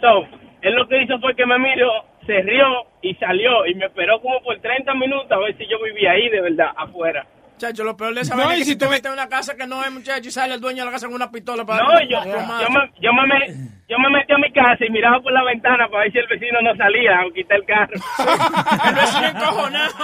[0.00, 0.24] So,
[0.62, 1.90] él lo que hizo fue que me miró,
[2.30, 2.64] se rió
[3.02, 6.28] y salió y me esperó como por 30 minutos a ver si yo vivía ahí
[6.28, 7.26] de verdad, afuera.
[7.58, 9.28] Chacho, lo peor de esa No, vaina es y que si tú- metes en una
[9.28, 11.62] casa que no es, muchacho, y sale el dueño de la casa con una pistola
[11.66, 13.46] para No, yo, yo, me, yo, me, me-
[13.86, 16.26] yo me metí a mi casa y miraba por la ventana para ver si el
[16.28, 17.92] vecino no salía o quitar el carro.
[18.88, 19.94] El vecino encojonado.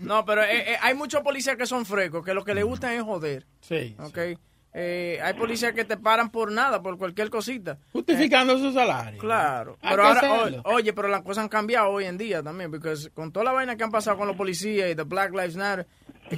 [0.00, 2.92] No, pero eh, eh, hay muchos policías que son frescos, que lo que les gusta
[2.92, 3.44] es joder.
[3.60, 3.96] Sí.
[4.00, 4.18] ¿Ok?
[4.72, 7.78] Eh, hay policías que te paran por nada, por cualquier cosita.
[7.92, 9.18] Justificando su salario.
[9.20, 9.76] Claro.
[9.82, 10.20] Pero ahora,
[10.64, 13.76] oye, pero las cosas han cambiado hoy en día también, porque con toda la vaina
[13.76, 15.86] que han pasado con los policías y de Black Lives Matter,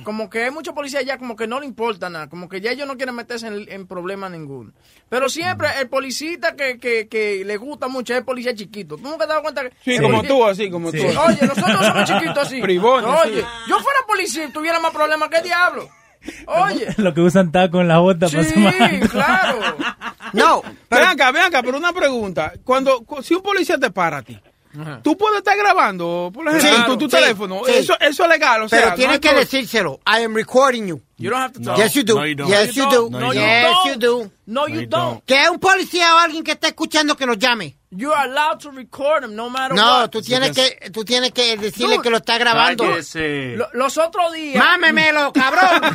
[0.03, 2.71] como que hay muchos policías ya como que no le importa nada, como que ya
[2.71, 4.73] ellos no quieren meterse en, en problema ninguno.
[5.11, 8.97] Pero siempre el policista que, que, que le gusta mucho es el policía chiquito.
[8.97, 9.75] ¿Tú nunca te has dado cuenta que...
[9.85, 10.97] Sí, como policía- tú, así, como tú.
[10.97, 12.61] Oye, nosotros somos chiquitos así.
[13.25, 13.47] Oye, sí.
[13.69, 15.87] yo fuera policía y tuviera más problemas que el diablo.
[16.47, 16.87] Oye.
[16.99, 19.01] Lo que usan taco en la bota para Sí, semana.
[19.09, 19.59] claro.
[20.33, 22.55] No, ven acá, ven acá, pero una pregunta.
[22.65, 24.41] Cuando, cu- si un policía te para a ti,
[25.03, 27.61] tú puedes estar grabando, por ejemplo, Sí, tu, tu sí, teléfono.
[27.67, 27.73] sí.
[27.75, 28.81] Eso, eso es legal, o sea.
[28.81, 30.01] Pero tienes que decírselo.
[30.07, 31.03] I am recording you.
[31.23, 31.77] You don't have to No.
[31.77, 32.15] Yes, you do.
[32.15, 32.49] No, you don't.
[32.51, 32.97] Yes, you No, do.
[32.97, 33.21] you don't.
[33.21, 33.87] No, you yes, don't.
[33.87, 34.31] you do.
[34.47, 35.25] No, you don't.
[35.25, 37.77] Que un policía o alguien que esté escuchando que nos llame.
[37.95, 40.11] You are allowed to record him no matter No, what.
[40.11, 42.85] tú tienes que, tú tienes que decirle Dude, que lo está grabando.
[42.87, 44.57] Lo- los otros días.
[44.65, 45.93] Mámemelo, cabrón.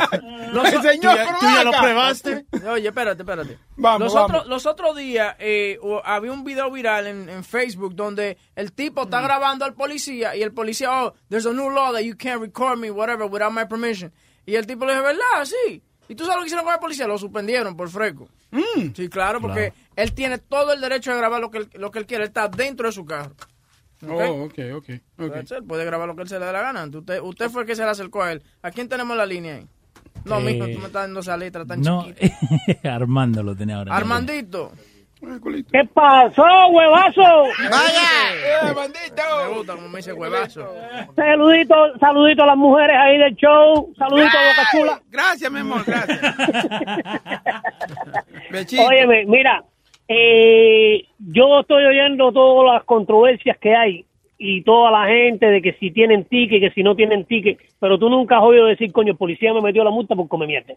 [0.54, 2.46] Los, Señor, Tú ya- pero tú ya lo probaste.
[2.70, 3.58] Oye, espérate, espérate.
[3.76, 4.48] Vamos, los, vamos.
[4.48, 9.06] Los otros días eh, había un video viral en, en Facebook donde el tipo Mm.
[9.06, 12.40] está grabando al policía y el policía, oh, there's a new law that you can't
[12.42, 14.12] record me, whatever, without my permission.
[14.48, 15.46] Y el tipo le dijo, ¿verdad?
[15.46, 15.84] Sí.
[16.10, 17.06] ¿Y tú sabes lo que hicieron con el policía?
[17.06, 18.28] Lo suspendieron por fresco.
[18.96, 22.00] Sí, claro, porque él tiene todo el derecho de grabar lo que él, lo que
[22.00, 22.24] él quiere.
[22.24, 23.36] Él está dentro de su carro.
[24.08, 24.90] Oh, ok, ok.
[25.20, 25.34] ok.
[25.34, 26.86] That's it, puede grabar lo que él se le dé la gana.
[26.86, 28.42] Usted, usted fue el que se le acercó a él.
[28.62, 29.68] ¿A quién tenemos la línea ahí?
[30.24, 32.38] No, Eh, mijo, tú me estás dando esa letra tan No, chiquita.
[32.96, 33.96] Armando lo tenía ahora.
[33.96, 34.72] Armandito.
[35.20, 37.22] ¿Qué pasó, huevazo?
[37.72, 38.74] Vaya.
[39.48, 40.72] Me gusta como me dice huevazo.
[41.16, 43.94] Saludito, saludito a las mujeres ahí del show.
[43.98, 45.02] Saludito a Boca Chula.
[45.10, 46.22] Gracias, mi amor, gracias.
[48.88, 49.64] Óyeme, mira,
[50.08, 54.06] eh, yo estoy oyendo todas las controversias que hay
[54.38, 57.98] y toda la gente de que si tienen ticket, que si no tienen ticket, pero
[57.98, 60.74] tú nunca has oído decir, coño, el policía me metió la multa por comer mierda.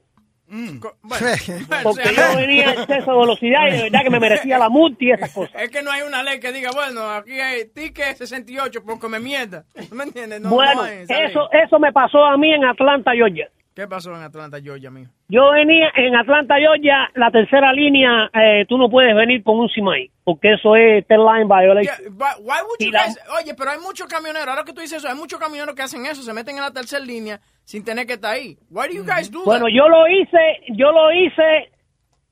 [1.84, 5.04] Porque yo venía a exceso de velocidad y de verdad que me merecía la multa
[5.04, 5.62] y esas cosas.
[5.62, 9.20] Es que no hay una ley que diga, bueno, aquí hay ticket 68 por comer
[9.20, 9.64] mierda.
[9.88, 10.40] ¿Tú me entiendes?
[10.40, 13.48] No, bueno, no hay eso, eso me pasó a mí en Atlanta, Georgia.
[13.74, 15.10] ¿Qué pasó en Atlanta, Georgia, mijo?
[15.28, 19.68] Yo venía en Atlanta, Georgia, la tercera línea, eh, tú no puedes venir con un
[19.70, 21.96] CIMAI, porque eso es ten line violation.
[22.02, 24.98] Yeah, but why would you guys- Oye, pero hay muchos camioneros, ahora que tú dices
[24.98, 28.06] eso, hay muchos camioneros que hacen eso, se meten en la tercera línea sin tener
[28.06, 28.58] que estar ahí.
[28.70, 29.72] Why do you guys do Bueno, that?
[29.72, 30.38] yo lo hice,
[30.74, 31.70] yo lo hice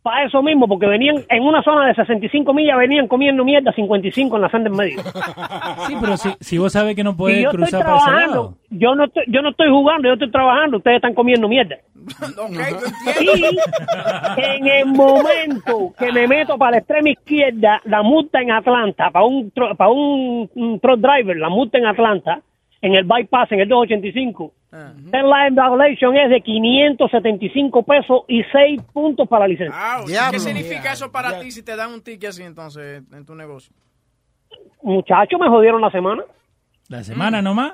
[0.03, 4.37] para eso mismo, porque venían en una zona de 65 millas, venían comiendo mierda 55
[4.37, 5.01] en la senda en medio.
[5.87, 8.55] Sí, pero si, si vos sabes que no puedes yo estoy cruzar para ese lado.
[8.71, 11.77] yo no estoy, yo no estoy jugando, yo estoy trabajando, ustedes están comiendo mierda.
[13.21, 19.11] Y en el momento que me meto para la extrema izquierda, la multa en Atlanta,
[19.11, 22.41] para un, tro- para un, un truck driver, la multa en Atlanta,
[22.81, 28.83] en el bypass, en el 285, el line violation es de 575 pesos y 6
[28.93, 29.75] puntos para la licencia.
[29.77, 33.35] Ah, ¿Qué significa eso para ti si te dan un ticket así entonces en tu
[33.35, 33.73] negocio?
[34.83, 36.23] Muchachos, me jodieron la semana.
[36.89, 37.73] La semana nomás.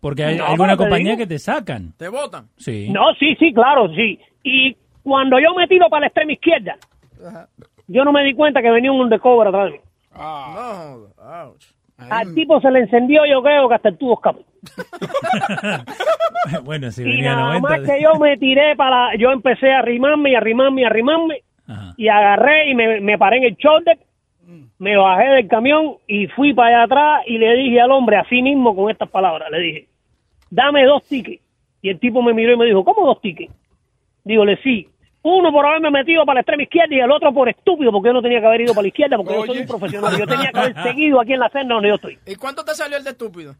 [0.00, 1.18] Porque hay No, alguna compañía digo.
[1.18, 1.92] que te sacan.
[1.96, 2.48] ¿Te votan?
[2.56, 2.88] Sí.
[2.88, 4.18] No, sí, sí, claro, sí.
[4.44, 6.76] Y cuando yo me tiro para la extrema izquierda,
[7.88, 9.78] yo no me di cuenta que venía un undercover atrás de mí.
[10.14, 11.64] No, ouch.
[11.98, 14.40] Al tipo se le encendió, yo creo que hasta el tubo escapó.
[16.64, 17.68] bueno, si Y venía nada 90.
[17.68, 21.42] más que yo me tiré para, yo empecé a arrimarme y arrimarme y arrimarme
[21.96, 23.98] y agarré y me, me paré en el shoulder,
[24.78, 28.40] me bajé del camión y fui para allá atrás y le dije al hombre así
[28.42, 29.88] mismo con estas palabras, le dije,
[30.50, 31.42] dame dos tickets.
[31.82, 33.52] Y el tipo me miró y me dijo, ¿cómo dos tickets?
[34.24, 34.88] Dígole, sí.
[35.22, 38.12] Uno por haberme metido para la extrema izquierda y el otro por estúpido porque yo
[38.12, 40.16] no tenía que haber ido para la izquierda porque yo soy un profesional.
[40.18, 42.18] Yo tenía que haber seguido aquí en la senda donde yo estoy.
[42.26, 43.54] ¿Y cuánto te salió el de estúpido?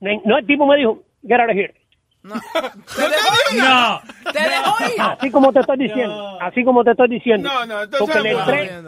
[0.00, 1.74] No, el tipo me dijo, get out of here.
[2.22, 3.58] ¿Te dejó ir?
[3.62, 4.00] No.
[4.32, 5.00] ¿Te dejó ir?
[5.00, 7.48] Así como te estoy diciendo, así como te estoy diciendo.
[7.48, 8.40] No, no, entonces Porque le no.
[8.40, 8.82] entré-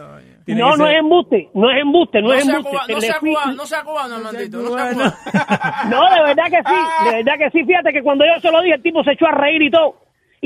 [0.54, 2.92] No, no ser- es embuste, no es embuste, no, No es embuste.
[2.92, 5.12] no sea fui- cubano, no sea cubano, Armandito, no sea cubano.
[5.90, 7.64] No, de verdad que sí, de verdad que sí.
[7.64, 9.96] Fíjate que cuando yo se lo dije, el tipo se echó a reír y todo.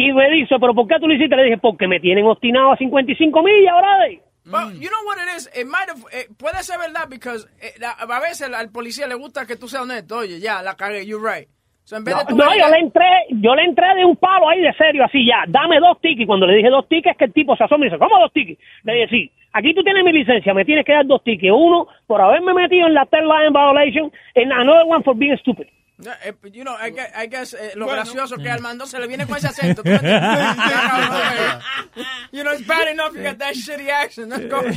[0.01, 1.35] Y me dice, ¿pero por qué tú lo hiciste?
[1.35, 4.21] Le dije, porque me tienen obstinado a 55 millas, brother.
[4.45, 5.51] But you know what it is?
[5.59, 9.17] It might have, eh, puede ser verdad because eh, la- a veces al, policía le
[9.17, 10.19] gusta que tú seas honesto.
[10.19, 11.49] Oye, ya, la cagué, you're right.
[11.83, 14.61] So, en vez No, de yo le entré, yo le entré de un palo ahí
[14.61, 16.27] de serio, así ya, dame dos tickets.
[16.29, 18.61] Cuando le dije dos tickets, que el tipo se asoma y dice, ¿cómo dos tickets?
[18.85, 21.53] Le dije, sí, aquí tú tienes mi licencia, me tienes que dar dos tickets.
[21.53, 25.67] Uno por haberme metido en la third line violation and another one for being stupid.
[26.25, 29.27] Eh, you know, I guess, I guess, eh, lo gracioso que Armando se le viene
[29.27, 29.83] con ese acento.
[32.33, 34.31] you know, it's bad enough you got that shitty accent.
[34.31, 34.73] That's going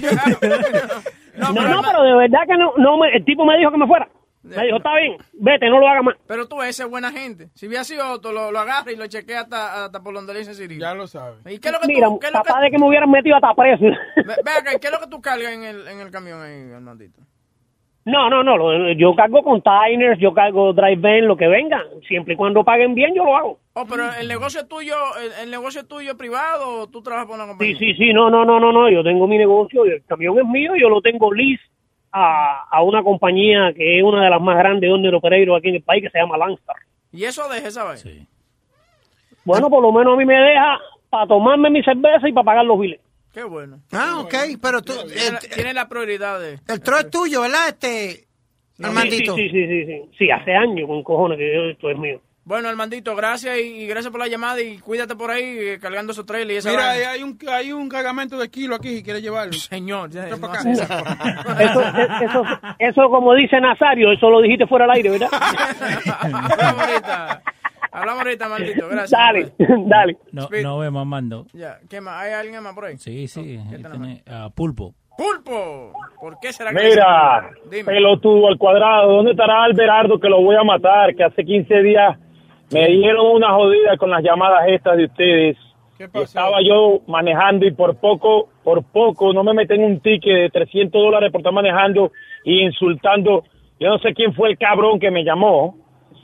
[1.38, 3.88] No, no, pero de verdad que no, no me- el tipo me dijo que me
[3.88, 4.10] fuera.
[4.44, 6.16] Me dijo, está bien, vete, no lo hagas más.
[6.26, 7.50] Pero tú, ese es buena gente.
[7.54, 10.40] Si hubiera sido otro, lo, lo agarra y lo chequea hasta, hasta por donde le
[10.40, 10.80] dice Siri.
[10.80, 11.38] Ya lo sabe.
[11.46, 12.88] ¿Y qué es lo que Mira, tú, qué es lo que, capaz de que me
[12.88, 13.86] hubieran metido hasta preso.
[14.16, 16.72] ve, ve acá, ¿qué es lo que tú cargas en el, en el camión ahí,
[16.74, 17.22] Armandito?
[18.04, 21.84] No, no, no, lo- yo cargo containers, yo cargo drive van, lo que venga.
[22.08, 23.60] Siempre y cuando paguen bien, yo lo hago.
[23.74, 27.28] Oh, pero el negocio es tuyo, el, el negocio es tuyo privado o tú trabajas
[27.28, 27.78] por una Sí, compañía?
[27.78, 30.46] sí, sí, no, no, no, no, no, yo tengo mi negocio, y el camión es
[30.46, 31.62] mío, yo lo tengo lease
[32.12, 35.76] a, a una compañía que es una de las más grandes de operadores aquí en
[35.76, 36.76] el país, que se llama Landstar.
[37.14, 38.02] ¿Y eso deja esa vaina?
[39.46, 42.66] Bueno, por lo menos a mí me deja para tomarme mi cerveza y para pagar
[42.66, 43.00] los biles.
[43.34, 43.80] Qué bueno.
[43.94, 46.60] Ah, ok, pero tú, Tiene, la- tiene la prioridad de...
[46.68, 47.70] el tro es tuyo, ¿verdad?
[47.70, 48.28] Este,
[48.84, 49.36] Armandito.
[49.36, 52.22] Sí, sí, sí, sí, sí, sí, hace años con cojones que yo- esto es mío.
[52.44, 56.12] Bueno, Armandito, gracias y, y gracias por la llamada y cuídate por ahí eh, cargando
[56.12, 57.12] esos trailers y esa Mira, vaina.
[57.12, 59.54] hay un, hay un cargamento de kilo aquí si quieres llevarlo.
[59.70, 61.56] Señor, ya, no para hace acá.
[61.60, 62.44] Eso, e- eso,
[62.80, 65.30] eso como dice Nazario, eso lo dijiste fuera del aire, ¿verdad?
[67.92, 68.46] Hablamos ahorita.
[68.46, 69.12] Armandito, gracias.
[69.12, 69.52] Dale,
[69.88, 70.18] dale.
[70.32, 70.64] No, Speed.
[70.64, 71.46] no vemos, Mando.
[71.54, 72.22] Ya, ¿qué más?
[72.22, 72.98] ¿Hay alguien más por ahí?
[72.98, 73.60] Sí, sí.
[73.70, 73.98] ¿Qué ahí tenemos?
[74.08, 74.94] tiene, ah, pulpo.
[75.18, 75.92] ¡Pulpo!
[76.20, 77.84] ¿Por qué será que Mira, Dime.
[77.84, 81.14] pelotudo al cuadrado, ¿dónde estará Alberardo que lo voy a matar?
[81.16, 82.18] Que hace 15 días
[82.72, 85.58] me dieron una jodida con las llamadas estas de ustedes.
[85.98, 90.50] ¿Qué estaba yo manejando y por poco, por poco, no me meten un ticket de
[90.50, 92.12] 300 dólares por estar manejando
[92.44, 93.44] y insultando.
[93.80, 95.76] Yo no sé quién fue el cabrón que me llamó.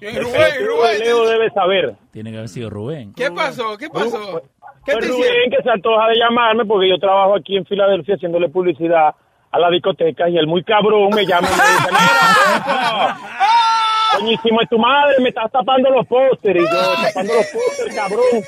[0.01, 0.99] El Rubén, Rubén.
[0.99, 1.95] Leo debe saber.
[2.11, 3.13] Tiene que haber sido Rubén.
[3.15, 3.77] ¿Qué pasó?
[3.77, 4.41] ¿Qué pasó?
[4.85, 5.49] ¿Qué te Rubén hicieron?
[5.51, 9.15] que se antoja de llamarme porque yo trabajo aquí en Filadelfia haciéndole publicidad
[9.51, 13.17] a la discoteca y el muy cabrón me llama y me dice, mira,
[14.17, 16.63] coñísimo de tu madre, me estás tapando los pósteres.
[16.63, 18.43] Y yo, tapando los pósteres, cabrón.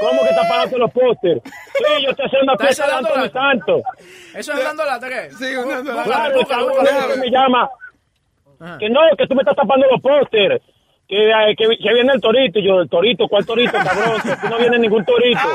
[0.00, 1.42] ¿Cómo que tapándote los pósteres?
[1.44, 3.30] Sí, yo estoy haciendo una ¿Estás fiesta de?
[3.30, 3.82] Santos.
[4.34, 5.30] ¿Eso es dando lata qué?
[5.38, 6.04] Sí, un dando lata.
[6.04, 7.68] Claro, el cabrón me llama.
[8.78, 10.62] Que no, que tú me estás tapando los pósteres.
[11.06, 12.58] Que, que, que viene el torito.
[12.58, 14.20] Y yo, el torito, ¿cuál torito, cabrón?
[14.22, 15.38] Que aquí no viene ningún torito.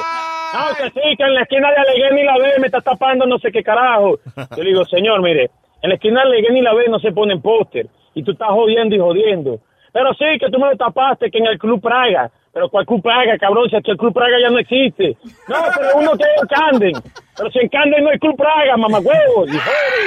[0.51, 3.37] No, que sí, que en la esquina de Allegheny la B me está tapando no
[3.37, 4.17] sé qué carajo.
[4.57, 5.51] Yo le digo, señor, mire,
[5.83, 7.85] en la esquina de Allegheny la B no se ponen póster.
[8.15, 9.59] Y tú estás jodiendo y jodiendo.
[9.93, 12.31] Pero sí, que tú me lo tapaste, que en el Club Praga.
[12.51, 13.69] Pero ¿cuál Club Praga, cabrón?
[13.69, 15.15] Si es que el Club Praga ya no existe.
[15.47, 16.93] No, pero uno que es en Camden.
[17.37, 19.49] Pero si en Camden no hay Club Praga, mamá huevos.
[19.53, 19.99] Y jode,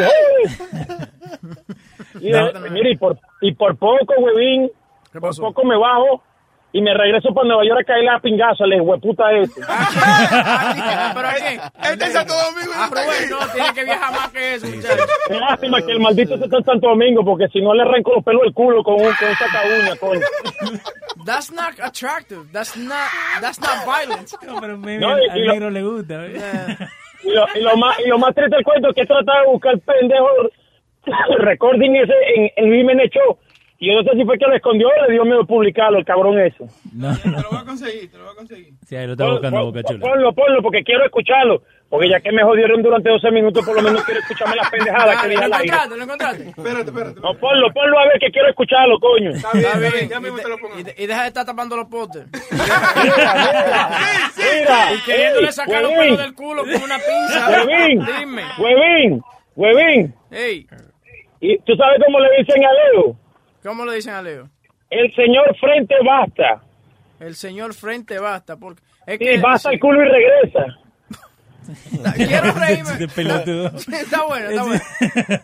[0.00, 1.06] y jode,
[2.20, 2.90] y jode.
[2.90, 4.70] Y, por, y por poco, huevín,
[5.20, 6.22] por poco me bajo
[6.72, 9.60] y me regreso para Nueva York a caerle a pingazo al hueputa ese.
[11.14, 11.60] ¿Pero quién?
[11.92, 12.72] Este es Santo Domingo.
[12.74, 15.04] Ah, Rubén, no, tiene que viajar más que eso, muchacho.
[15.28, 18.14] Qué lástima que el maldito se está en Santo Domingo, porque si no le arranco
[18.14, 20.20] los pelos del culo con un, con un saca uña, coño.
[21.24, 22.42] That's not attractive.
[22.52, 23.08] That's not,
[23.40, 24.36] that's not violence.
[24.44, 26.26] No, pero me, No, y- al negro le gusta.
[27.22, 29.44] Y lo, y lo más, y lo más triste del cuento es que he tratado
[29.44, 30.50] de buscar el pendejo el
[31.38, 33.38] recording ese en, en Women Show.
[33.76, 36.04] Y yo no sé si fue que lo escondió o le dio miedo publicarlo, el
[36.04, 36.64] cabrón ese.
[36.94, 38.72] No, Te lo voy a conseguir, te lo voy a conseguir.
[38.86, 40.00] Sí, ahí lo está buscando pon- Boca Chula.
[40.00, 41.62] Ponlo, ponlo, porque quiero escucharlo.
[41.90, 45.22] Porque ya que me jodieron durante 12 minutos, por lo menos quiero escucharme las pendejadas
[45.22, 45.66] que dije ¿Lo al aire.
[45.74, 45.96] encontraste?
[45.96, 46.48] ¿Lo encontraste?
[46.48, 47.20] Espérate, espérate.
[47.20, 49.30] No, ponlo, ponlo a ver que quiero escucharlo, coño.
[49.30, 49.92] Está bien, Está bien.
[49.92, 50.78] bien, ya mismo Y, te lo de- pongo.
[50.78, 52.26] y de- y deja de estar tapando los pósters.
[52.52, 52.64] Mira,
[53.02, 53.90] mira,
[54.38, 54.92] mira.
[54.94, 57.50] Y queriéndole sacar los pelos del culo con una pinza.
[57.66, 58.42] Huevín, Dime.
[58.58, 59.22] huevín,
[59.56, 60.14] huevín.
[60.30, 60.66] Ey,
[61.46, 63.16] ¿Y tú sabes cómo le dicen a Leo?
[63.62, 64.48] ¿cómo le dicen a Leo?
[64.88, 66.62] El señor frente basta.
[67.20, 68.56] El señor frente basta.
[68.56, 70.78] Porque es Sí, que, basta el culo y regresa.
[72.16, 72.92] Quiero reírme.
[74.00, 74.80] Está bueno, está bueno.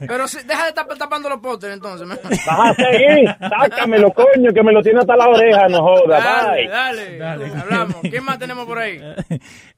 [0.00, 2.08] Pero sí, deja de estar tapando los pósters entonces.
[2.08, 6.18] Vas a seguir, sácamelo, coño, que me lo tiene hasta la oreja, no joda.
[6.20, 7.18] Dale, Bye.
[7.18, 7.96] dale, Hablamos.
[8.02, 9.00] ¿Quién más tenemos por ahí?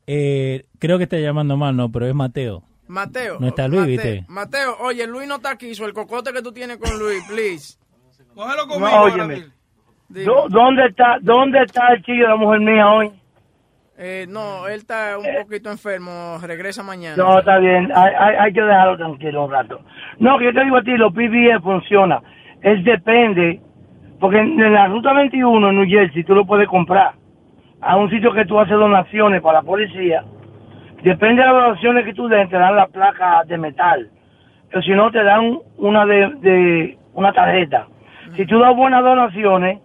[0.06, 2.62] Eh, creo que está llamando mal, no, pero es Mateo.
[2.88, 3.38] Mateo.
[3.40, 4.24] No está Luis, Mateo, ¿viste?
[4.28, 5.74] Mateo, oye, Luis no está aquí.
[5.74, 7.78] So el cocote que tú tienes con Luis, please.
[8.34, 9.00] Cógelo No, conmigo.
[9.02, 9.44] óyeme.
[10.08, 13.10] ¿Dó- ¿Dónde está, ¿Dónde está el chico de la mujer mía hoy?
[13.96, 16.38] Eh, no, él está un poquito enfermo.
[16.42, 17.16] Regresa mañana.
[17.16, 17.90] No, está bien.
[17.94, 19.80] Hay, hay, hay que dejarlo tranquilo un rato.
[20.18, 22.20] No, que yo te digo a ti, los PBE funciona.
[22.62, 23.60] Es depende,
[24.20, 27.14] porque en, en la ruta 21 en New Jersey tú lo puedes comprar.
[27.80, 30.24] A un sitio que tú haces donaciones para la policía.
[31.02, 34.08] Depende de las donaciones que tú des, te dan la placa de metal.
[34.70, 37.86] Pero si no, te dan una de, de una tarjeta.
[38.36, 39.80] Si tú das buenas donaciones,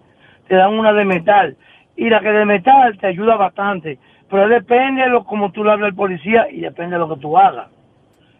[0.48, 1.56] te dan una de metal.
[1.96, 3.98] Y la que de metal te ayuda bastante.
[4.30, 7.22] Pero depende de lo como tú le hablas al policía y depende de lo que
[7.22, 7.68] tú hagas.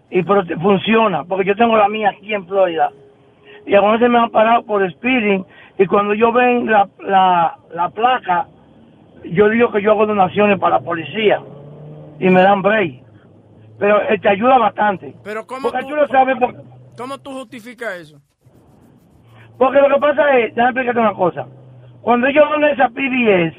[0.10, 2.90] y pero te- funciona, porque yo tengo la mía aquí en Florida.
[3.66, 5.44] Y algunos se me han parado por speeding
[5.78, 8.46] y cuando yo ven la, la, la placa,
[9.26, 11.42] yo digo que yo hago donaciones para la policía
[12.20, 13.04] y me dan break.
[13.80, 15.14] Pero eh, te ayuda bastante.
[15.24, 16.60] Pero ¿cómo Porque tú, lo sabes, porque,
[16.98, 18.20] ¿cómo tú justificas eso?
[19.58, 21.48] porque lo que pasa es, déjame explicarte una cosa.
[22.02, 23.56] Cuando ellos van a esa PBS,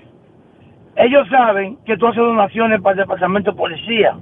[0.96, 4.16] ellos saben que tú haces donaciones para el departamento de policía.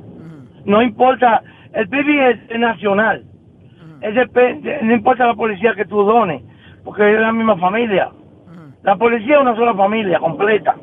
[0.65, 3.25] No importa, el PBS es nacional.
[4.01, 6.43] Es depe- no importa la policía que tú dones,
[6.85, 8.11] porque es la misma familia.
[8.83, 10.77] La policía es una sola familia completa.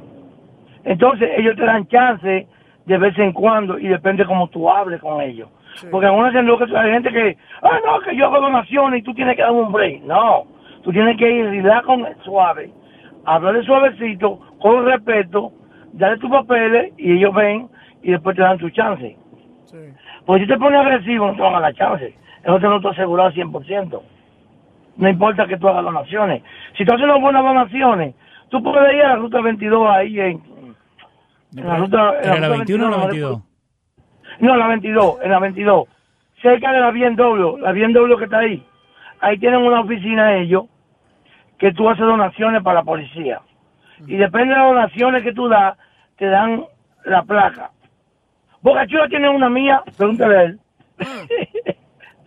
[0.83, 2.47] Entonces ellos te dan chance
[2.86, 5.49] de vez en cuando y depende cómo tú hables con ellos.
[5.89, 9.03] Porque algunos dicen lo que hay gente que, ah, no, que yo hago donaciones y
[9.03, 10.03] tú tienes que dar un break.
[10.03, 10.45] No,
[10.84, 12.69] tú tienes que ir con suave,
[13.25, 15.51] hablarle suavecito, con respeto,
[15.93, 17.69] darle tus papeles y ellos ven
[18.03, 19.17] y después te dan tu chance.
[20.25, 22.13] Porque si te pones agresivo no te van a dar chance.
[22.43, 24.01] Eso te lo estoy asegurado 100%.
[24.97, 26.43] No importa que tú hagas donaciones.
[26.77, 28.13] Si tú haces unas buenas donaciones,
[28.49, 30.52] tú puedes ir a la ruta 22 ahí en,
[31.55, 32.19] en la ruta...
[32.19, 33.41] en ¿Era la ruta 21 o la no, 22?
[34.39, 35.87] No, la 22, en la 22.
[36.41, 38.65] Cerca de la BMW, la BMW que está ahí.
[39.19, 40.65] Ahí tienen una oficina ellos
[41.57, 43.41] que tú haces donaciones para la policía.
[44.05, 45.77] Y depende de las donaciones que tú das,
[46.17, 46.65] te dan
[47.05, 47.71] la placa.
[48.61, 50.59] Boca Chula tiene una mía, pregúntale a él.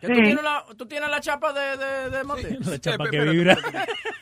[0.06, 2.24] ¿Que tú, tienes la, ¿Tú tienes la chapa de, de, de?
[2.70, 3.56] La chapa que vibra.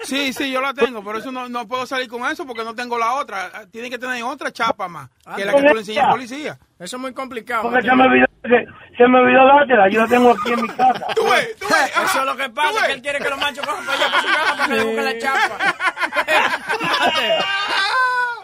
[0.03, 2.75] Sí, sí, yo la tengo, pero eso no, no puedo salir con eso porque no
[2.75, 3.51] tengo la otra.
[3.55, 6.59] Ah, Tiene que tener otra chapa más, que la que tú le enseñas al policía.
[6.79, 7.63] Eso es muy complicado.
[7.63, 8.67] Porque se me olvidó, se,
[8.97, 11.07] se me olvidó dártela, yo la tengo aquí en mi casa.
[11.15, 11.93] Tú ves, tú ves.
[12.05, 14.23] Eso es lo que pasa, que él quiere que los machos cojan para allá para
[14.23, 15.75] su casa para que le busquen la chapa.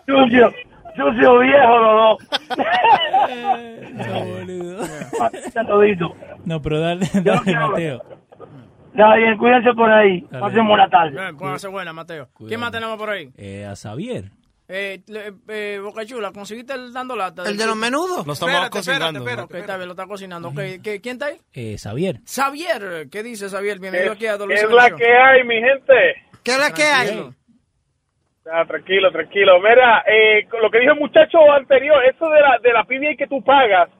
[0.06, 0.52] Sucio,
[0.96, 2.28] sucio viejo los dos.
[5.66, 6.14] todito.
[6.44, 8.02] No, pero dale, dale, Mateo.
[8.92, 10.20] Está bien, cuídense por ahí.
[10.22, 11.12] Pasen buena tarde.
[11.12, 12.28] Bien, póngase buena, Mateo.
[12.46, 13.30] ¿Quién más tenemos por ahí?
[13.36, 14.30] Eh, a Xavier.
[14.72, 17.42] Eh, le- eh, Boca Chula, ¿conseguiste el dando lata?
[17.44, 18.24] ¿El de los menudos?
[18.24, 19.18] Lo estamos Espérate, cocinando.
[19.18, 19.54] espérate, espérate.
[19.54, 20.48] Ok, está bien, lo está cocinando.
[20.48, 21.38] Ok, ¿qué- ¿Quién está ahí?
[21.52, 22.20] Eh, Xavier.
[22.24, 23.80] Xavier, ¿qué dice Xavier?
[23.80, 25.94] Bienvenido aquí a ¿Qué Dolce es la que hay, mi gente?
[26.44, 27.30] ¿Qué es la que hay?
[28.50, 29.60] Ah, tranquilo, tranquilo.
[29.60, 33.26] Mira, eh, lo que dijo el muchacho anterior, eso de la, de la PBA que
[33.26, 33.90] tú pagas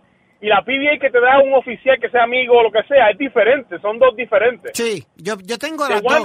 [0.40, 3.10] y la PBA que te da un oficial que sea amigo o lo que sea,
[3.10, 4.72] es diferente, son dos diferentes.
[4.74, 6.02] Sí, yo, yo tengo dos.
[6.02, 6.24] that-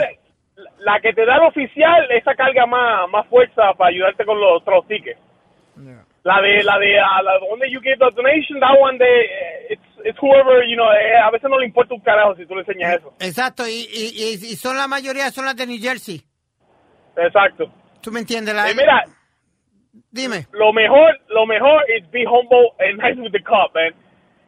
[0.80, 4.64] la que te da el oficial, esa carga más, más fuerza para ayudarte con los,
[4.66, 5.20] los tickets.
[6.24, 9.68] La de, la de, uh, la that you give the donation, that one de, eh,
[9.72, 12.56] it's, it's whoever, you know, eh, a veces no le importa un carajo si tú
[12.56, 13.14] le enseñas eso.
[13.20, 16.22] Exacto, y, y, y, y son la mayoría, son las de New Jersey.
[17.18, 17.70] Exacto.
[18.06, 18.54] ¿Tú me entiendes?
[18.54, 19.04] La, Eh, mira,
[20.12, 20.46] Dime.
[20.52, 23.96] lo mejor, lo mejor es be humble and nice with the cop, man.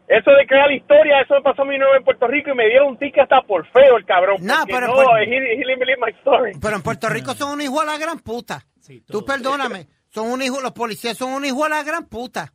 [0.07, 2.67] Eso de crear historia, eso me pasó a mí nuevo en Puerto Rico y me
[2.67, 4.37] dieron un ticket hasta por feo el cabrón.
[4.41, 6.51] No, pero no, por- he, he my story.
[6.61, 8.63] Pero en Puerto Rico son un hijo a la gran puta.
[9.07, 12.53] Tú perdóname, son un hijo, los policías son un hijo a la gran puta.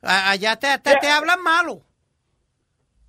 [0.00, 1.80] Allá te, te, te hablan malo.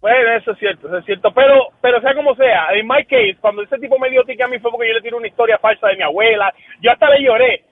[0.02, 1.32] Bueno, eso es cierto, eso es cierto.
[1.34, 4.48] Pero, pero sea como sea, en my case, cuando ese tipo me dio ticket a
[4.48, 6.52] mí fue porque yo le tiré una historia falsa de mi abuela.
[6.82, 7.64] Yo hasta le lloré.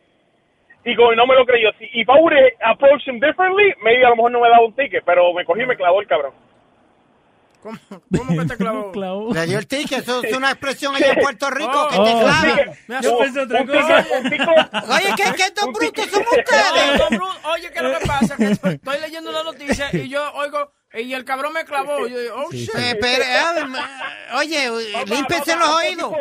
[0.86, 1.72] Y como no me lo creyó.
[1.80, 4.76] Si if I would approach him differently, maybe a lo mejor no me daba un
[4.76, 6.34] ticket, pero me cogí y me clavó el cabrón.
[7.62, 7.78] ¿Cómo,
[8.18, 8.92] cómo que te clavó?
[9.34, 12.30] Le dio el ticket, eso es una expresión allá en Puerto Rico que te Oh,
[12.42, 12.88] ticket.
[12.88, 13.18] Me asustó.
[13.20, 14.06] pensé otra cosa.
[14.96, 17.02] Oye, ¿qué, qué estos brutos son ustedes?
[17.54, 18.38] Oye, ¿qué es lo que pasa?
[18.38, 22.08] Que estoy leyendo una noticia y yo oigo, y el cabrón me clavó.
[22.08, 22.70] Yo digo, oh, shit.
[22.76, 24.70] Eh, pero, eh, oye,
[25.06, 26.14] límpiese los oídos.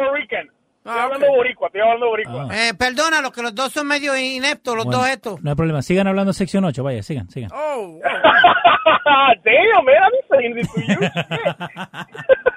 [0.89, 2.49] Estoy hablando boricua, estoy hablando boricua.
[2.53, 5.43] Eh, perdona, los que los dos son medio ineptos, los Bueno, dos estos.
[5.43, 5.83] No hay problema.
[5.83, 6.83] Sigan hablando sección 8.
[6.83, 7.51] Vaya, sigan, sigan.
[7.53, 8.01] Oh,
[9.45, 10.99] Damn, man, I'm saying this to you.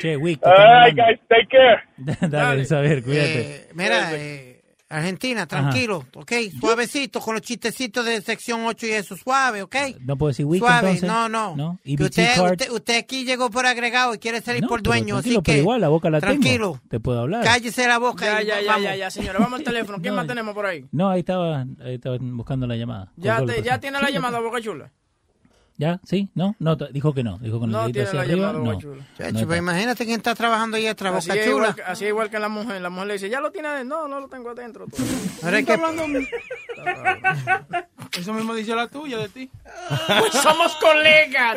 [0.00, 0.40] Che, Wick.
[0.44, 1.82] All right, guys, take care.
[2.28, 3.40] Dale, Xavier, cuídate.
[3.40, 4.53] Eh, mira, eh,
[4.88, 9.74] Argentina, tranquilo, ok, suavecito, con los chistecitos de sección 8 y eso, suave, ok.
[10.00, 11.08] no puedo decir Wick Suave, entonces.
[11.08, 11.56] no, no.
[11.56, 11.78] ¿No?
[11.82, 12.50] Que EBT usted, card.
[12.52, 15.80] usted, usted aquí llegó por agregado y quiere salir No, por dueño, así que igual
[15.80, 16.88] la boca la tranquilo, tengo.
[16.88, 17.42] Te puedo hablar.
[17.42, 18.24] cállese la boca.
[18.26, 18.82] Ya, y ya, ya, vamos.
[18.84, 19.38] ya, ya, señora.
[19.38, 19.98] Vamos al teléfono.
[20.00, 20.84] ¿Quién más tenemos por ahí?
[20.92, 23.10] No, ahí estaba, ahí estaba buscando la llamada.
[23.16, 24.92] Ya, te, ya tiene la llamada, Boca Chula.
[25.76, 25.98] ¿Ya?
[26.04, 26.28] ¿Sí?
[26.36, 26.54] ¿No?
[26.60, 27.36] No, dijo que no.
[27.38, 28.52] Dijo con el No dedito tiene hacia la arriba.
[28.52, 28.78] No.
[29.18, 31.56] Chacho, No pues imagínate quién está trabajando ahí atrás, Así boca es, chula.
[31.56, 32.80] igual, que- así es igual que la mujer.
[32.80, 34.02] La mujer le dice, ¿ya lo tiene adentro?
[34.02, 34.86] No, no lo tengo adentro.
[35.42, 35.74] Ahora que-
[38.18, 39.50] Eso mismo dice la tuya de ti.
[40.06, 41.56] Pues somos colegas.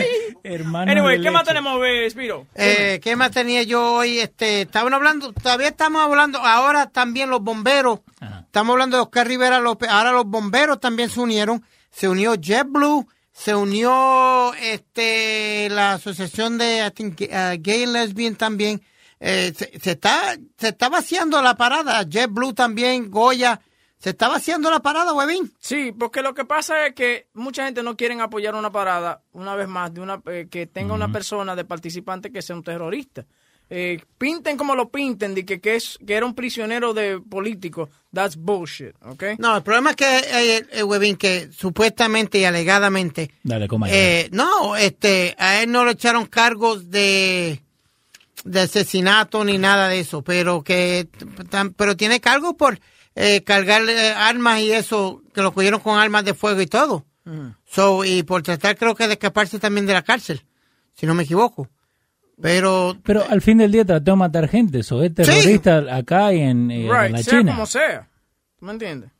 [0.44, 2.46] Hermano Anyway, ¿qué más tenemos, eh, Spiro?
[2.54, 4.18] Eh, ¿Qué más tenía yo hoy?
[4.18, 8.00] Este, estaban hablando, todavía estamos hablando, ahora también los bomberos,
[8.44, 13.06] estamos hablando de Oscar Rivera López, ahora los bomberos también se unieron, se unió JetBlue,
[13.36, 18.82] se unió este la asociación de I think, uh, gay and lesbian también.
[19.20, 22.02] Eh, se, se está se está vaciando la parada.
[22.08, 23.60] JetBlue también, Goya.
[23.98, 25.52] Se está vaciando la parada, huevín.
[25.58, 29.54] Sí, porque lo que pasa es que mucha gente no quiere apoyar una parada, una
[29.54, 33.26] vez más, de una eh, que tenga una persona de participante que sea un terrorista.
[33.68, 37.88] Eh, pinten como lo pinten, de que, que, es, que era un prisionero de político.
[38.14, 39.24] That's bullshit, ¿ok?
[39.38, 43.32] No, el problema es que, eh, eh, huevín, que supuestamente y alegadamente...
[43.42, 43.88] Dale, coma.
[43.90, 47.60] Eh, no, este, a él no le echaron cargos de,
[48.44, 51.08] de asesinato ni nada de eso, pero que,
[51.50, 52.78] tam- pero tiene cargos por
[53.16, 57.04] eh, cargar eh, armas y eso, que lo cogieron con armas de fuego y todo.
[57.68, 60.44] So, y por tratar creo que de escaparse también de la cárcel,
[60.94, 61.68] si no me equivoco.
[62.40, 66.40] Pero, Pero al fin del día trató de matar gente, eso es terrorista acá y
[66.40, 67.52] en, eh, en Right, la sea China.
[67.52, 68.08] como sea.
[68.58, 69.10] ¿Tú me entiendes?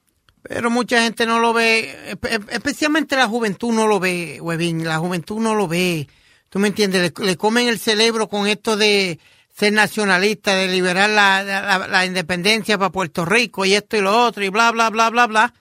[0.48, 4.98] pero mucha gente no lo ve, espe- especialmente la juventud no lo ve, huevín, la
[4.98, 6.06] juventud no lo ve.
[6.50, 7.12] ¿Tú me entiendes?
[7.18, 9.18] Le, le comen el cerebro con esto de
[9.52, 14.24] ser nacionalista, de liberar la, la- la independencia para Puerto Rico y esto y lo
[14.24, 15.54] otro y bla, bla, bla, bla, bla.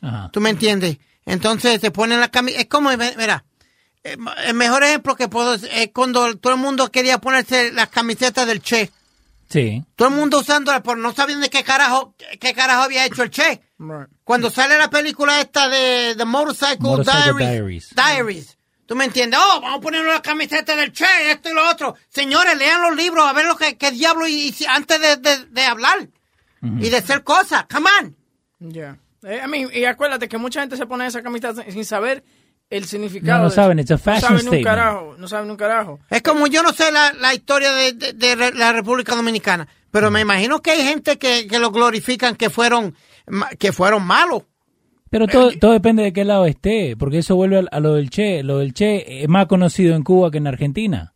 [0.00, 0.30] Ajá.
[0.32, 0.98] ¿Tú me entiendes?
[1.26, 2.60] Entonces se ponen la camisa.
[2.60, 3.49] Es como, mira, eh,
[4.02, 8.46] el mejor ejemplo que puedo es es cuando todo el mundo quería ponerse las camisetas
[8.46, 8.90] del Che.
[9.48, 9.84] Sí.
[9.96, 13.30] Todo el mundo usándolas por no sabiendo de qué carajo, qué carajo había hecho el
[13.30, 13.60] Che.
[14.24, 17.94] Cuando sale la película esta de The Motorcycle, Motorcycle Diaries, Diaries.
[17.94, 19.40] Diaries, ¿tú me entiendes?
[19.42, 21.96] Oh, vamos a ponernos la camiseta del Che, esto y lo otro.
[22.08, 25.62] Señores, lean los libros a ver lo que, qué diablo y, antes de, de- de
[25.64, 26.08] hablar
[26.62, 27.64] y de hacer cosas.
[27.72, 28.16] Come on.
[28.60, 28.98] Ya.
[29.22, 32.22] Eh, I mean, y acuérdate que mucha gente se pone esa camiseta sin saber
[32.70, 33.38] el significado.
[33.38, 35.56] No, no saben, it's a fashion no saben ni un carajo, no saben ni un
[35.56, 35.98] carajo.
[36.08, 40.20] Es como yo no sé la, la historia de, de- la República Dominicana, pero me
[40.20, 42.94] imagino que hay gente que, que lo glorifican que fueron
[43.26, 44.44] ma- que fueron malos.
[45.10, 48.10] Pero todo, todo depende de qué lado esté, porque eso vuelve a, a lo del
[48.10, 48.44] Che.
[48.44, 51.12] Lo del Che es más conocido en Cuba que en Argentina.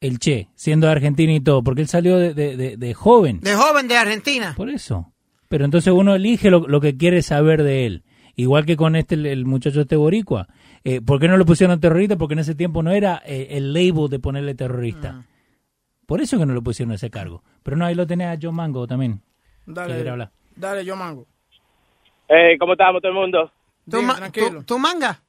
[0.00, 3.38] El Che, siendo de Argentina y todo, porque él salió de, de- de- de joven.
[3.38, 4.54] De joven de Argentina.
[4.56, 5.12] Por eso.
[5.48, 8.02] Pero entonces uno elige lo, lo que quiere saber de él.
[8.34, 10.48] Igual que con este, el, el muchacho este boricua.
[10.84, 12.16] Eh, ¿Por qué no lo pusieron terrorista?
[12.16, 15.24] Porque en ese tiempo no era eh, el label de ponerle terrorista.
[16.06, 17.42] Por eso que no le pusieron ese cargo.
[17.62, 19.22] Pero no, ahí lo tenía John Mango también.
[19.64, 20.30] Dale, hablar.
[20.56, 21.26] dale, yo mango.
[22.28, 23.52] Hey, ¿cómo estamos todo el mundo?
[23.88, 24.50] ¿Tu, Dime, ma- tranquilo.
[24.60, 25.20] tu- tu manga?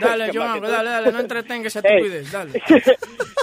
[0.00, 1.96] Dale, yo mango, dale, dale, no entretenga esa Hey.
[1.96, 2.62] estupidez, dale.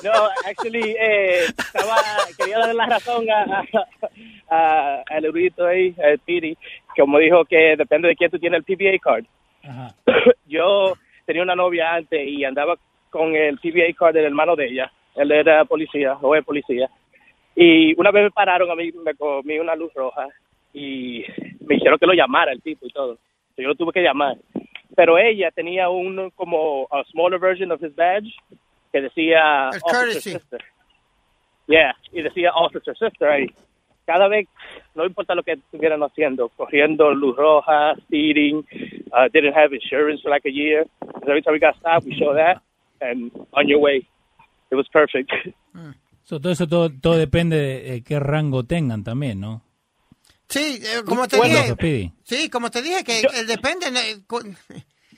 [0.03, 0.11] No,
[0.47, 1.95] actually, eh, estaba,
[2.35, 3.43] quería darle la razón a,
[4.49, 6.57] a- a- al erudito ahí, a Piri,
[6.97, 9.25] como dijo que depende de quién tú tienes el PBA card.
[10.47, 10.93] Yo
[11.25, 12.75] tenía una novia antes y andaba
[13.09, 14.91] con el PBA card del hermano de ella.
[15.15, 16.89] Él era policía, o es policía.
[17.55, 20.27] Y una vez me pararon, a mí me comí una luz roja
[20.73, 21.25] y
[21.65, 23.17] me dijeron que lo llamara el tipo y todo.
[23.57, 24.37] Yo lo tuve que llamar.
[24.95, 28.33] Pero ella tenía un como a smaller version of his badge
[28.91, 30.63] que decía officer sister.
[31.67, 33.47] Yeah, y decía officer sister ahí.
[34.05, 34.47] Cada vez,
[34.95, 38.57] no importa lo que estuvieran haciendo, corriendo luz roja, speeding,
[39.13, 40.85] uh, didn't have insurance for like a year.
[41.27, 42.61] Every time we got stopped, we show that,
[42.99, 43.97] and on your way.
[44.71, 45.29] It was perfect.
[46.23, 49.61] So, todo eso todo, todo depende de, qué rango tengan también, ¿no?
[50.47, 51.75] Sí, eh, como te Bueno.
[51.77, 52.11] dije.
[52.23, 53.87] Sí, como te dije, que depende.
[53.87, 54.55] eh, con-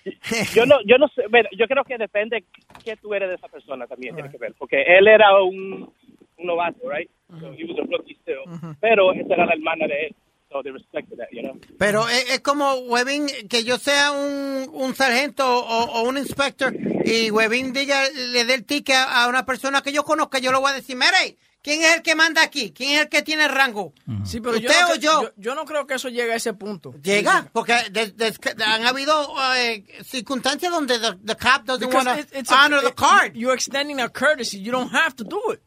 [0.55, 2.43] yo no, yo no sé, bueno, yo creo que depende
[2.83, 5.91] qué tú eres de esa persona también tiene que ver, porque él era un,
[6.37, 7.09] un novato, right?
[7.39, 8.43] So he was a rookie still.
[8.79, 10.15] Pero esa era la hermana de él,
[10.51, 11.59] so they respected that, you know.
[11.79, 16.73] Pero es, es como Webin, que yo sea un, un sargento o, o un inspector
[17.05, 20.51] y Webin diga, le dé el ticket a, a una persona que yo conozca, yo
[20.51, 22.71] le voy a decir, mire, ¿quién es el que manda aquí?
[22.71, 23.93] ¿Quién es el que tiene el rango?
[24.25, 25.21] Sí, pero yo ¿Usted no, o yo?
[25.23, 26.93] yo, yo no creo que eso llegue a ese punto.
[27.01, 32.37] Llega, porque de- de- han habido eh, circunstancias donde the, the cop doesn't want to
[32.39, 33.33] it's a- honor the it- card.
[33.35, 34.61] You're extending a courtesy.
[34.61, 35.61] You don't have to do it.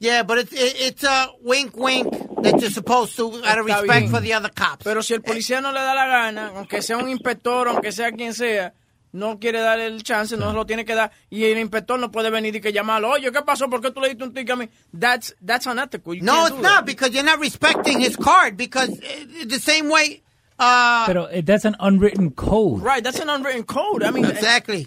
[0.00, 3.82] Yeah, but it's, it, it's a wink wink that you're supposed to out of Está
[3.82, 4.10] respect bien.
[4.10, 4.84] for the other cops.
[4.84, 8.12] Pero si el policía no le da la gana, aunque sea un inspector, aunque sea
[8.12, 8.72] quien sea,
[9.12, 12.12] no quiere darle el chance, no se lo tiene que dar, y el inspector no
[12.12, 13.68] puede venir y que llamarlo, oye, ¿qué pasó?
[13.68, 14.68] ¿Por qué tú le diste un ticket a mí?
[14.96, 16.14] That's, that's unethical.
[16.14, 16.86] You No, it's not that.
[16.86, 20.22] because you're not respecting his card because uh, the same way.
[20.60, 22.82] Uh, Pero eh, that's an unwritten code.
[22.82, 24.02] Right, that's an unwritten code.
[24.04, 24.86] I mean, exactly.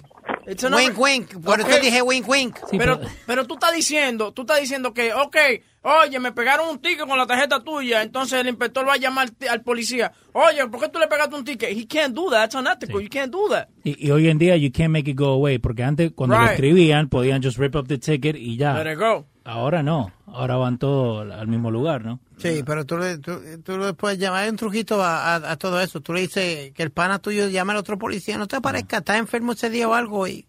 [0.76, 1.43] Wink wink.
[1.43, 1.82] Por eso Okay.
[1.82, 2.58] dije wink wink.
[2.78, 5.36] pero, pero tú estás diciendo, tú estás diciendo que, ok,
[5.84, 9.30] oye, me pegaron un ticket con la tarjeta tuya, entonces el inspector va a llamar
[9.41, 10.12] al- al policía.
[10.34, 11.70] Oye, ¿por qué tú le pegaste un ticket?
[11.78, 12.49] He can't do that.
[12.52, 13.02] That's unethical.
[13.02, 13.68] You can't do that.
[13.84, 16.45] Y, y hoy en día you can't make it go away, porque antes cuando lo
[16.45, 18.74] escribían podían just rip up the ticket y ya.
[18.84, 19.26] Let it go.
[19.43, 20.12] Ahora no.
[20.28, 22.20] ahora van todos al mismo lugar, ¿no?
[22.41, 25.79] Sí, pero tú, le- tú, tú le puedes llamar un trujito a, a- a todo
[25.81, 26.01] eso.
[26.01, 29.17] Tú le dices que el pana tuyo llama al otro policía, no te aparezca, estás
[29.17, 30.45] enfermo ese día o algo y...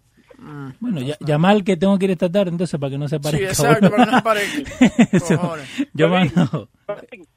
[0.80, 3.20] Bueno, ya, llama al que tengo que ir esta tarde, entonces, para que no se
[3.20, 3.47] parezca.
[3.49, 5.07] exacto, para que no se parezca.
[5.12, 5.57] Eso.
[5.93, 6.68] Yo mando...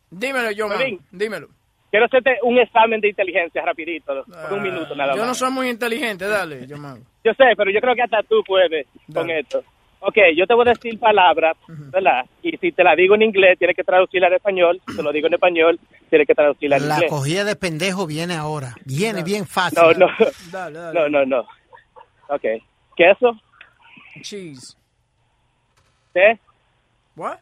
[0.10, 0.80] Dímelo, yo, man.
[1.12, 1.50] Dímelo.
[1.92, 5.28] Quiero hacerte un examen de inteligencia rapidito, por un minuto nada Yo más.
[5.28, 7.00] no soy muy inteligente, dale, yo, man.
[7.24, 9.64] Yo sé, pero yo creo que hasta tú puedes con esto.
[10.00, 12.26] Ok, yo te voy a decir palabras, ¿verdad?
[12.44, 14.80] Y si te la digo en inglés, tienes que traducirla al español.
[14.88, 15.80] Si te lo digo en español,
[16.10, 17.10] tienes que traducirla en La inglés.
[17.10, 18.76] cogida de pendejo viene ahora.
[18.86, 19.80] Viene bien fácil.
[19.82, 20.08] No, no.
[20.52, 21.00] Dale, dale.
[21.00, 21.40] No, no, no.
[22.30, 22.44] Ok.
[22.96, 23.40] ¿Queso?
[24.22, 24.78] Cheese.
[26.14, 26.40] ¿Té?
[27.16, 27.40] What?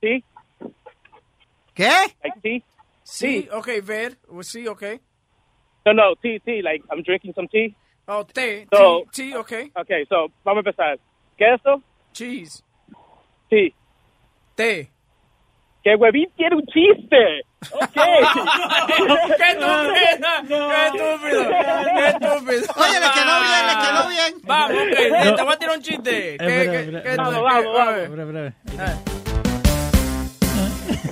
[0.00, 0.22] ¿Sí?
[1.74, 1.90] ¿Qué?
[2.22, 2.60] Like tea?
[3.02, 4.16] Sí, ok, ver.
[4.28, 4.82] Well, Sí, ok.
[5.86, 6.62] No, no, tea, tea.
[6.62, 7.74] Like, I'm drinking some tea.
[8.06, 9.52] Oh, té, So- tea, tea, ok.
[9.82, 10.98] Okay, so, vamos a empezar.
[11.36, 11.82] ¿Queso?
[12.12, 12.62] Cheese.
[13.50, 13.74] Sí.
[14.54, 14.90] Té.
[15.82, 17.42] Que huevín tiene un chiste.
[17.72, 17.94] Ok.
[19.36, 19.94] ¡Qué estúpido!
[19.94, 21.48] ¡Qué estúpido!
[21.48, 22.62] ¡Qué estúpido!
[22.76, 24.34] Oye, le quedó bien, le quedó bien.
[24.44, 26.10] Vamos, ok, te voy a tirar un chiste.
[26.10, 28.54] ¿Qué, Espera, qué- qué- qué- Vamos, vamos, espera.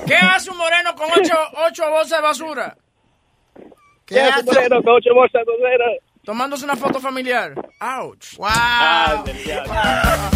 [0.06, 1.34] ¿Qué hace un moreno con ocho,
[1.68, 2.76] ocho bolsas de basura?
[4.06, 4.44] ¿Qué ¿Qué hace hace?
[4.44, 5.84] moreno con ocho bolsas de bolera?
[6.24, 7.52] Tomándose una foto familiar.
[7.80, 8.36] Ouch.
[8.36, 8.46] ¡Wow!
[8.48, 9.24] Ah,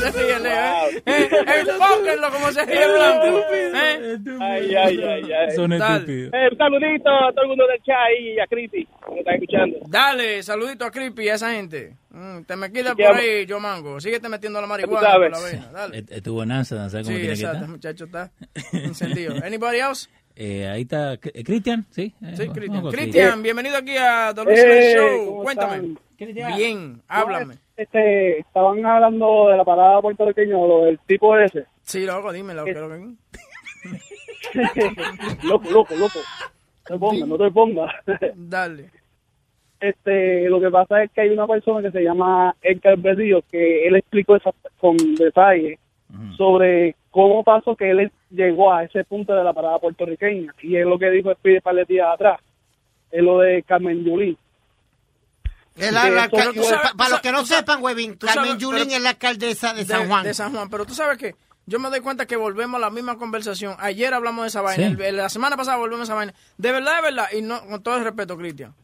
[0.00, 1.02] se ríe Leo, ¿eh?
[1.06, 1.28] Eh,
[1.60, 3.40] Enfóquenlo como se ríe Blanco.
[3.52, 4.18] ¿eh?
[4.40, 5.54] Ay, ay, ay, ay.
[5.54, 6.32] Son estúpidos.
[6.34, 9.34] Eh, un saludito a todo el mundo del chat y a Cristi, que me está
[9.34, 9.76] escuchando.
[9.86, 11.94] Dale, saludito a Creepy y a esa gente.
[12.10, 13.20] Mm, te me quita por amo.
[13.20, 14.00] ahí, yo mango.
[14.00, 15.30] Síguete metiendo la Tú marihuana sabes.
[15.30, 15.70] la vena.
[15.72, 15.98] Dale.
[15.98, 17.68] Et- Estuvo Nanza, ¿sabes cómo Sí, tiene que exacto, estar?
[17.70, 18.30] muchacho está
[18.72, 19.34] encendido.
[19.44, 20.08] Anybody else?
[20.38, 22.14] Eh, ahí está eh, Cristian, ¿sí?
[22.22, 22.86] Eh, Sí, Cristian.
[22.90, 25.26] Cristian, bienvenido aquí a Luis Eh, Show.
[25.28, 25.94] ¿cómo Cuéntame.
[26.18, 27.54] Bien, háblame.
[27.76, 31.64] Este, estaban hablando de la parada puertorriqueña, lo del tipo ese.
[31.82, 32.64] Sí, loco, dímelo.
[32.64, 33.14] que lo que-
[35.44, 36.18] loco, loco, loco.
[36.88, 37.92] No te pongas, no te pongas.
[38.36, 38.90] Dale.
[39.80, 43.86] este, lo que pasa es que hay una persona que se llama Edgar Bedillo que
[43.86, 45.78] él explicó esa, con detalle
[46.36, 50.52] sobre cómo pasó que él llegó a ese punto de la parada puertorriqueña.
[50.62, 52.40] Y es lo que dijo Speedy par de días atrás.
[53.10, 54.36] Es lo de Carmen Yulín.
[55.76, 57.80] Para los que no sepan,
[58.18, 60.24] tú Carmen Yulín es la alcaldesa de de, San Juan.
[60.24, 60.68] de San Juan.
[60.70, 61.34] Pero tú sabes que
[61.66, 63.74] yo me doy cuenta que volvemos a la misma conversación.
[63.78, 64.94] Ayer hablamos de esa vaina.
[64.96, 65.02] Sí.
[65.02, 66.34] el- la semana pasada volvemos a esa vaina.
[66.56, 67.26] De verdad, de verdad.
[67.36, 68.74] Y no, con todo el respeto, Cristian.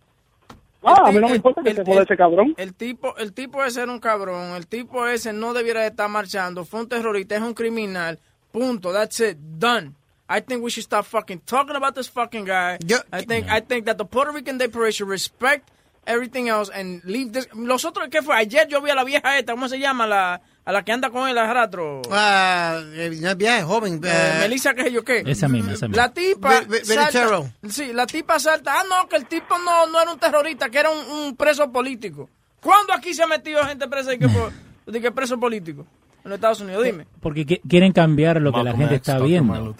[0.85, 2.55] Ah, a El mí no me importa que el- se joda ese cabrón.
[2.57, 4.55] El tipo, el tipo ese era un cabrón.
[4.57, 6.64] El tipo ese no debiera de estar marchando.
[6.64, 8.18] Fue un terrorista, es un criminal.
[8.51, 8.93] Punto.
[8.93, 9.37] That's it.
[9.59, 9.95] Done.
[10.28, 12.78] I think we should stop fucking talking about this fucking guy.
[13.12, 15.68] I think I think that the Puerto Rican Day Parade should respect
[16.07, 17.48] everything else and leave this.
[17.55, 18.34] Los otros, ¿qué fue?
[18.36, 20.07] Ayer yo vi a la vieja esta, ¿cómo se llama?
[20.07, 22.03] La, a la que anda con él a ratro.
[22.11, 24.00] Ah, eh, no es vieja, joven.
[24.05, 25.22] Eh, eh, Melissa, ¿qué sé yo qué?
[25.26, 26.03] Esa misma, esa misma.
[26.05, 27.50] La tipa salta, Benichero.
[27.68, 30.78] sí, la tipa salta, ah no, que el tipo no, no era un terrorista, que
[30.78, 32.28] era un, un preso político.
[32.61, 34.53] ¿Cuándo aquí se ha metido gente presa de que, por-
[34.86, 35.86] de que preso político?
[36.24, 37.07] En los Estados Unidos, dime.
[37.20, 39.26] Porque qui- quieren cambiar lo que la Malcolm gente X, está Dr.
[39.28, 39.74] viendo.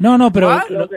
[0.00, 0.50] No, no, pero...
[0.50, 0.64] ¿Ah?
[0.68, 0.88] lo-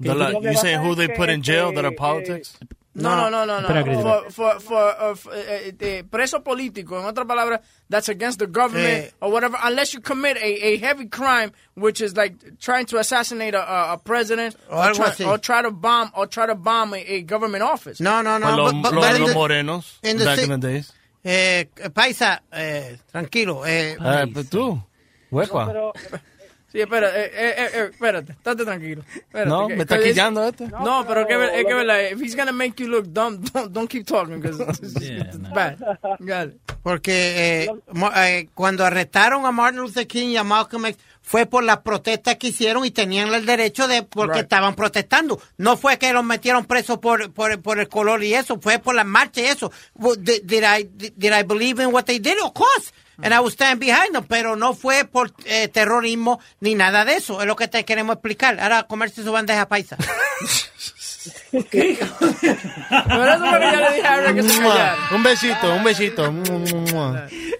[0.00, 2.56] The, like, you saying who they put in jail that are politics?
[2.96, 3.68] No, no, no, no.
[3.82, 4.00] no.
[4.00, 8.46] For, for, for, uh, f- eh, eh, preso político, en otras palabras, that's against the
[8.46, 9.10] government Eh.
[9.20, 13.54] or whatever, unless you commit a, a heavy crime, which is like trying to assassinate
[13.54, 15.26] a, a, president O algo try, así.
[15.26, 17.98] or try to bomb or try to bomb a, a government office.
[18.00, 18.46] No, no, no.
[18.46, 20.58] Pues los, but- but- los- but in los the- morenos, in the back in the
[20.58, 20.92] days.
[21.24, 23.66] eh, paisa, eh, tranquilo.
[23.66, 24.80] Eh, Eh, pues tú,
[25.32, 25.92] huepa.
[26.74, 29.04] Sí, espera, eh, eh, eh, eh, espérate, estate tranquilo.
[29.14, 30.66] Espérate, No, que- me está que es- quillando este.
[30.66, 33.88] No, pero que, es que verdad, if he's gonna make you look dumb, don't, don't
[33.88, 35.78] keep talking, because it's, it's bad.
[36.18, 36.60] Got it.
[36.82, 37.70] Porque eh,
[38.16, 42.36] eh, cuando arrestaron a Martin Luther King y a Malcolm X fue por las protestas
[42.38, 44.42] que hicieron y tenían el derecho de porque Right.
[44.42, 45.40] estaban protestando.
[45.56, 48.96] No fue que los metieron presos por, por, por el color y eso, fue por
[48.96, 49.70] las marchas y eso.
[50.18, 52.34] Did, did I, did I believe in what they did?
[52.42, 52.92] Of course.
[53.22, 57.14] And I was stand behind them, pero no fue por eh, terrorismo ni nada de
[57.14, 57.40] eso.
[57.40, 58.58] Es lo que te queremos explicar.
[58.60, 59.96] Ahora comerse su bandeja paisa.
[61.50, 64.96] Pero eso es lo que yo le dije a Eric que se callara.
[65.12, 66.32] Un besito, un besito.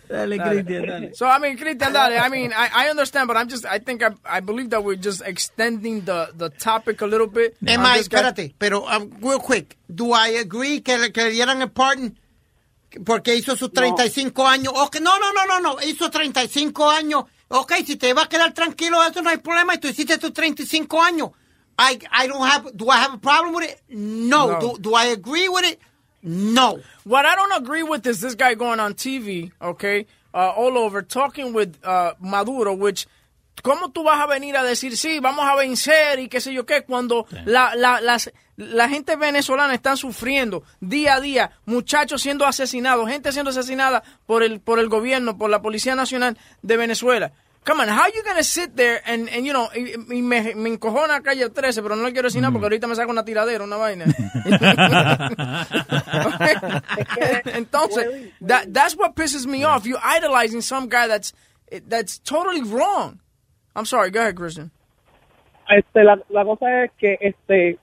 [0.09, 1.15] Dale, Cristian, dale.
[1.15, 2.19] So I mean, Cristian, dale.
[2.19, 5.01] I mean, I, I understand, but I'm just, I think I, I believe that we're
[5.01, 7.57] just extending the, the topic a little bit.
[7.61, 7.99] Guy.
[7.99, 12.17] espérate, pero um, real quick, do I agree que le, que le dieran el pardon
[13.05, 14.73] porque hizo sus 35 años?
[14.77, 17.25] Ok, no, no, no, no, no, hizo 35 años.
[17.49, 19.75] Ok, si te va a quedar tranquilo, eso no hay problema.
[19.75, 21.31] Y tú hiciste tus 35 años.
[21.79, 23.83] I, I don't have, do I have a problem with it?
[23.89, 24.53] No.
[24.53, 24.61] No.
[24.61, 25.81] Do, do I agree with it?
[26.23, 26.81] No.
[27.05, 31.03] What I don't agree with is this guy going on TV, okay, uh, all over
[31.03, 33.07] talking with uh, Maduro, which
[33.63, 36.67] ¿Cómo tú vas a venir a decir, sí, vamos a vencer y qué sé yo
[36.67, 42.47] qué, cuando la, la, las, la gente venezolana está sufriendo día a día, muchachos siendo
[42.47, 47.33] asesinados, gente siendo asesinada por el, por el gobierno, por la Policía Nacional de Venezuela?
[47.65, 50.69] Come on, how you gonna sit there and, and you know, y, y me, me
[50.69, 53.65] encojona calle 13, pero no le quiero decir nada porque ahorita me saca una tiradera,
[53.65, 54.05] una vaina.
[57.55, 59.87] Entonces, that, that's what pisses me off.
[59.87, 61.33] You idolizing some guy that's,
[61.89, 63.21] that's totally wrong.
[63.75, 64.71] I'm sorry, go ahead, Christian.
[65.69, 67.79] Este, la, la cosa es que este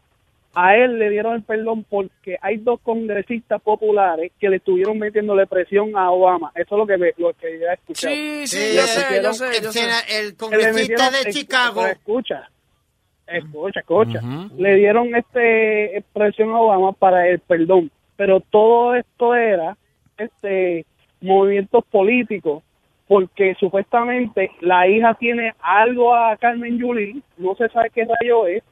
[0.53, 5.47] a él le dieron el perdón porque hay dos congresistas populares que le estuvieron metiéndole
[5.47, 6.51] presión a Obama.
[6.55, 8.09] Eso es lo que me, lo que ya escuché.
[8.09, 9.89] Sí, sí, Le yo sé, metieron- yo sé, yo sé.
[10.19, 11.87] El congresista metieron- de Chicago.
[11.87, 12.49] Escucha,
[13.27, 14.19] escucha, escucha.
[14.57, 19.77] Le dieron este presión a Obama para el perdón, pero todo esto era
[20.17, 20.85] este
[21.21, 22.61] movimientos políticos
[23.11, 28.63] porque supuestamente la hija tiene algo a Carmen Yulín, no se sabe qué rayo es,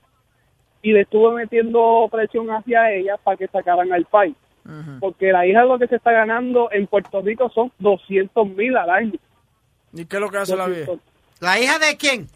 [0.82, 4.34] y le estuvo metiendo presión hacia ella para que sacaran al país.
[5.02, 8.90] Porque la hija lo que se está ganando en Puerto Rico son 200 mil al
[8.90, 9.20] año.
[9.92, 10.94] ¿Y qué es lo que hace la vieja?
[11.42, 12.28] ¿La hija de quién?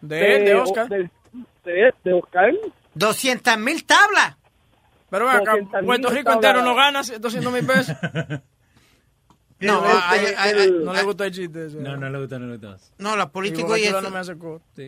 [0.00, 0.88] De él, de Oscar.
[0.88, 1.10] De,
[1.64, 2.54] de- de Oscar.
[2.94, 4.38] 200 mil tablas.
[5.10, 7.94] Pero acá, 200.000 Puerto Rico entero no gana 200 mil pesos.
[9.60, 11.66] No, Este, hay- hay- hay- no le gusta el chiste.
[11.66, 11.76] ese.
[11.76, 12.76] No, no le gusta, no le gusta.
[12.98, 14.00] No, la política y que eso.
[14.00, 14.62] no me hace coro.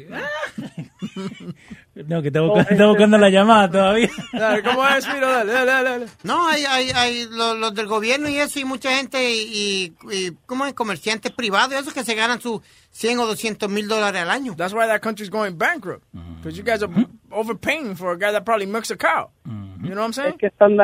[2.07, 4.09] No, que está buscando, está buscando la llamada todavía.
[4.33, 5.29] Dale, ¿cómo es, Miro?
[5.31, 6.07] Dale, dale, dale.
[6.23, 10.16] No, hay, hay, hay los, los del gobierno y eso, y mucha gente, y, y,
[10.16, 10.73] y ¿cómo es?
[10.75, 12.61] Comerciantes privados, esos que se ganan sus
[12.93, 14.55] 100 o 200 mil dólares al año.
[14.57, 16.05] That's why that country's going bankrupt.
[16.39, 16.91] Because you guys are
[17.31, 19.31] overpaying for a guy that probably milks a cow.
[19.45, 20.35] You know what I'm saying?
[20.35, 20.77] Es que están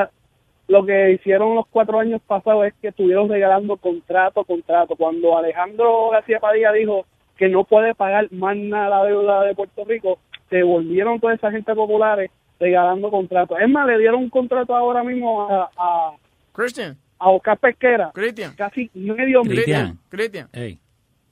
[0.69, 4.97] lo que hicieron los cuatro años pasados es que estuvieron regalando contrato, contrato.
[4.97, 7.07] Cuando Alejandro García Padilla dijo
[7.37, 10.19] que no puede pagar más nada la deuda de Puerto Rico,
[10.51, 13.59] se volvieron toda esa gente populares regalando contratos.
[13.61, 16.13] Es más, le dieron un contrato ahora mismo a, a,
[16.53, 16.97] Christian.
[17.19, 18.11] a Oscar Pesquera.
[18.13, 18.55] Cristian.
[18.57, 19.83] Casi medio Cristian.
[19.83, 19.99] millón.
[20.09, 20.49] Cristian.
[20.53, 20.79] Ey.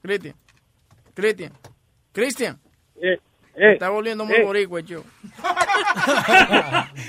[0.01, 0.35] Cristian.
[1.13, 1.51] Cristian.
[2.11, 2.57] Cristian.
[3.01, 3.17] Eh,
[3.55, 4.43] Me eh, está volviendo muy eh.
[4.43, 5.03] boricua, yo.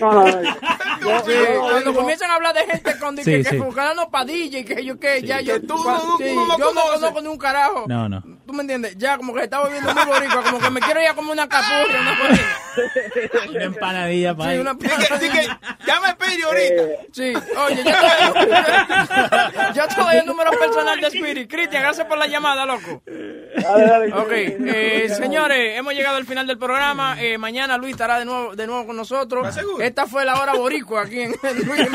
[0.00, 0.42] No, no, no.
[0.42, 3.50] Yo- Sí, yo cuando digo- comienzan a hablar de gente con Sí, que, sí.
[3.50, 6.80] que buscando padilla y que yo que ya yo, Que tú no- sí, yo no
[6.92, 7.84] conozco ni un carajo.
[7.88, 8.22] No, no.
[8.48, 8.96] ¿Tú me entiendes?
[8.96, 11.32] Ya como que se está volviendo muy boricua, como que me quiero ir a comer
[11.32, 12.00] una capurria,
[13.50, 15.48] una empanadilla para Sí, una Di que, di que,
[15.86, 16.82] ya me pedí ahorita.
[17.12, 21.50] Sí, oye, yo estoy, yo estoy el número personal de Spirit.
[21.50, 23.02] Cristian, gracias por la llamada, loco.
[23.06, 24.12] Dale, dale.
[24.14, 27.20] Ok, eh, señores, hemos llegado al final del programa.
[27.20, 29.46] Eh, mañana Luis estará de nuevo, de nuevo con nosotros.
[29.78, 31.82] Esta fue la hora boricua aquí en, en Luis.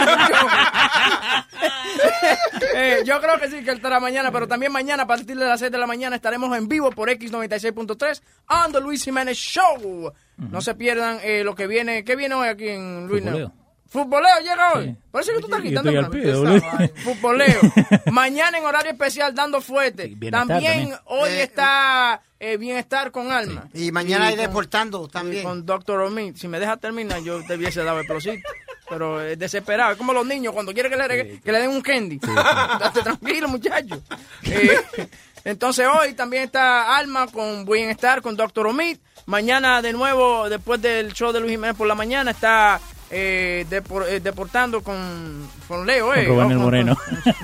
[2.76, 5.46] Eh, yo creo que sí, que él estará mañana, pero también mañana a partir de
[5.46, 10.12] las 6 de la mañana estaremos en vivo por X96.3 on the Luis Jiménez Show.
[10.38, 12.04] No se pierdan eh, lo que viene.
[12.04, 13.24] ¿Qué viene hoy aquí en Luis?
[13.24, 13.52] Futboleo.
[13.88, 14.96] Futboleo llega hoy.
[15.12, 15.92] Parece que tú estás quitando.
[15.92, 16.62] boludo.
[17.04, 17.62] Futboleo.
[18.12, 20.08] Mañana en horario especial dando fuerte.
[20.08, 21.00] bienestar también, también.
[21.06, 23.68] hoy Eh, está eh, Bienestar con Alma.
[23.74, 25.44] Y mañana hay deportando también.
[25.44, 26.36] Con Doctor Omid.
[26.38, 28.50] Si me deja terminar, yo te hubiese dado el prosito.
[28.90, 29.92] Pero es desesperado.
[29.92, 32.18] Es como los niños cuando quieren que le, regue- que le den un candy.
[32.80, 34.02] Date tranquilo, muchacho.
[34.46, 35.08] Eh,
[35.46, 38.98] entonces hoy también está Alma con Bienestar con Doctor Omid.
[39.26, 42.80] Mañana de nuevo, después del show de Luis Jiménez por la mañana, está
[43.10, 46.14] eh, depor- eh, deportando con, con Leo.
[46.14, 46.98] Eh, Con Rubén el con- Moreno.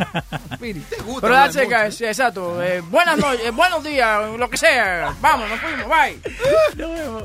[0.53, 0.83] Spirit.
[1.05, 2.01] gusta Pero that's it, guys.
[2.01, 2.61] Exacto.
[2.61, 5.15] Eh, buenas noches, eh, buenos días, lo que sea.
[5.21, 6.19] Vamos, nos fuimos, bye.
[6.75, 7.23] Nos vemos.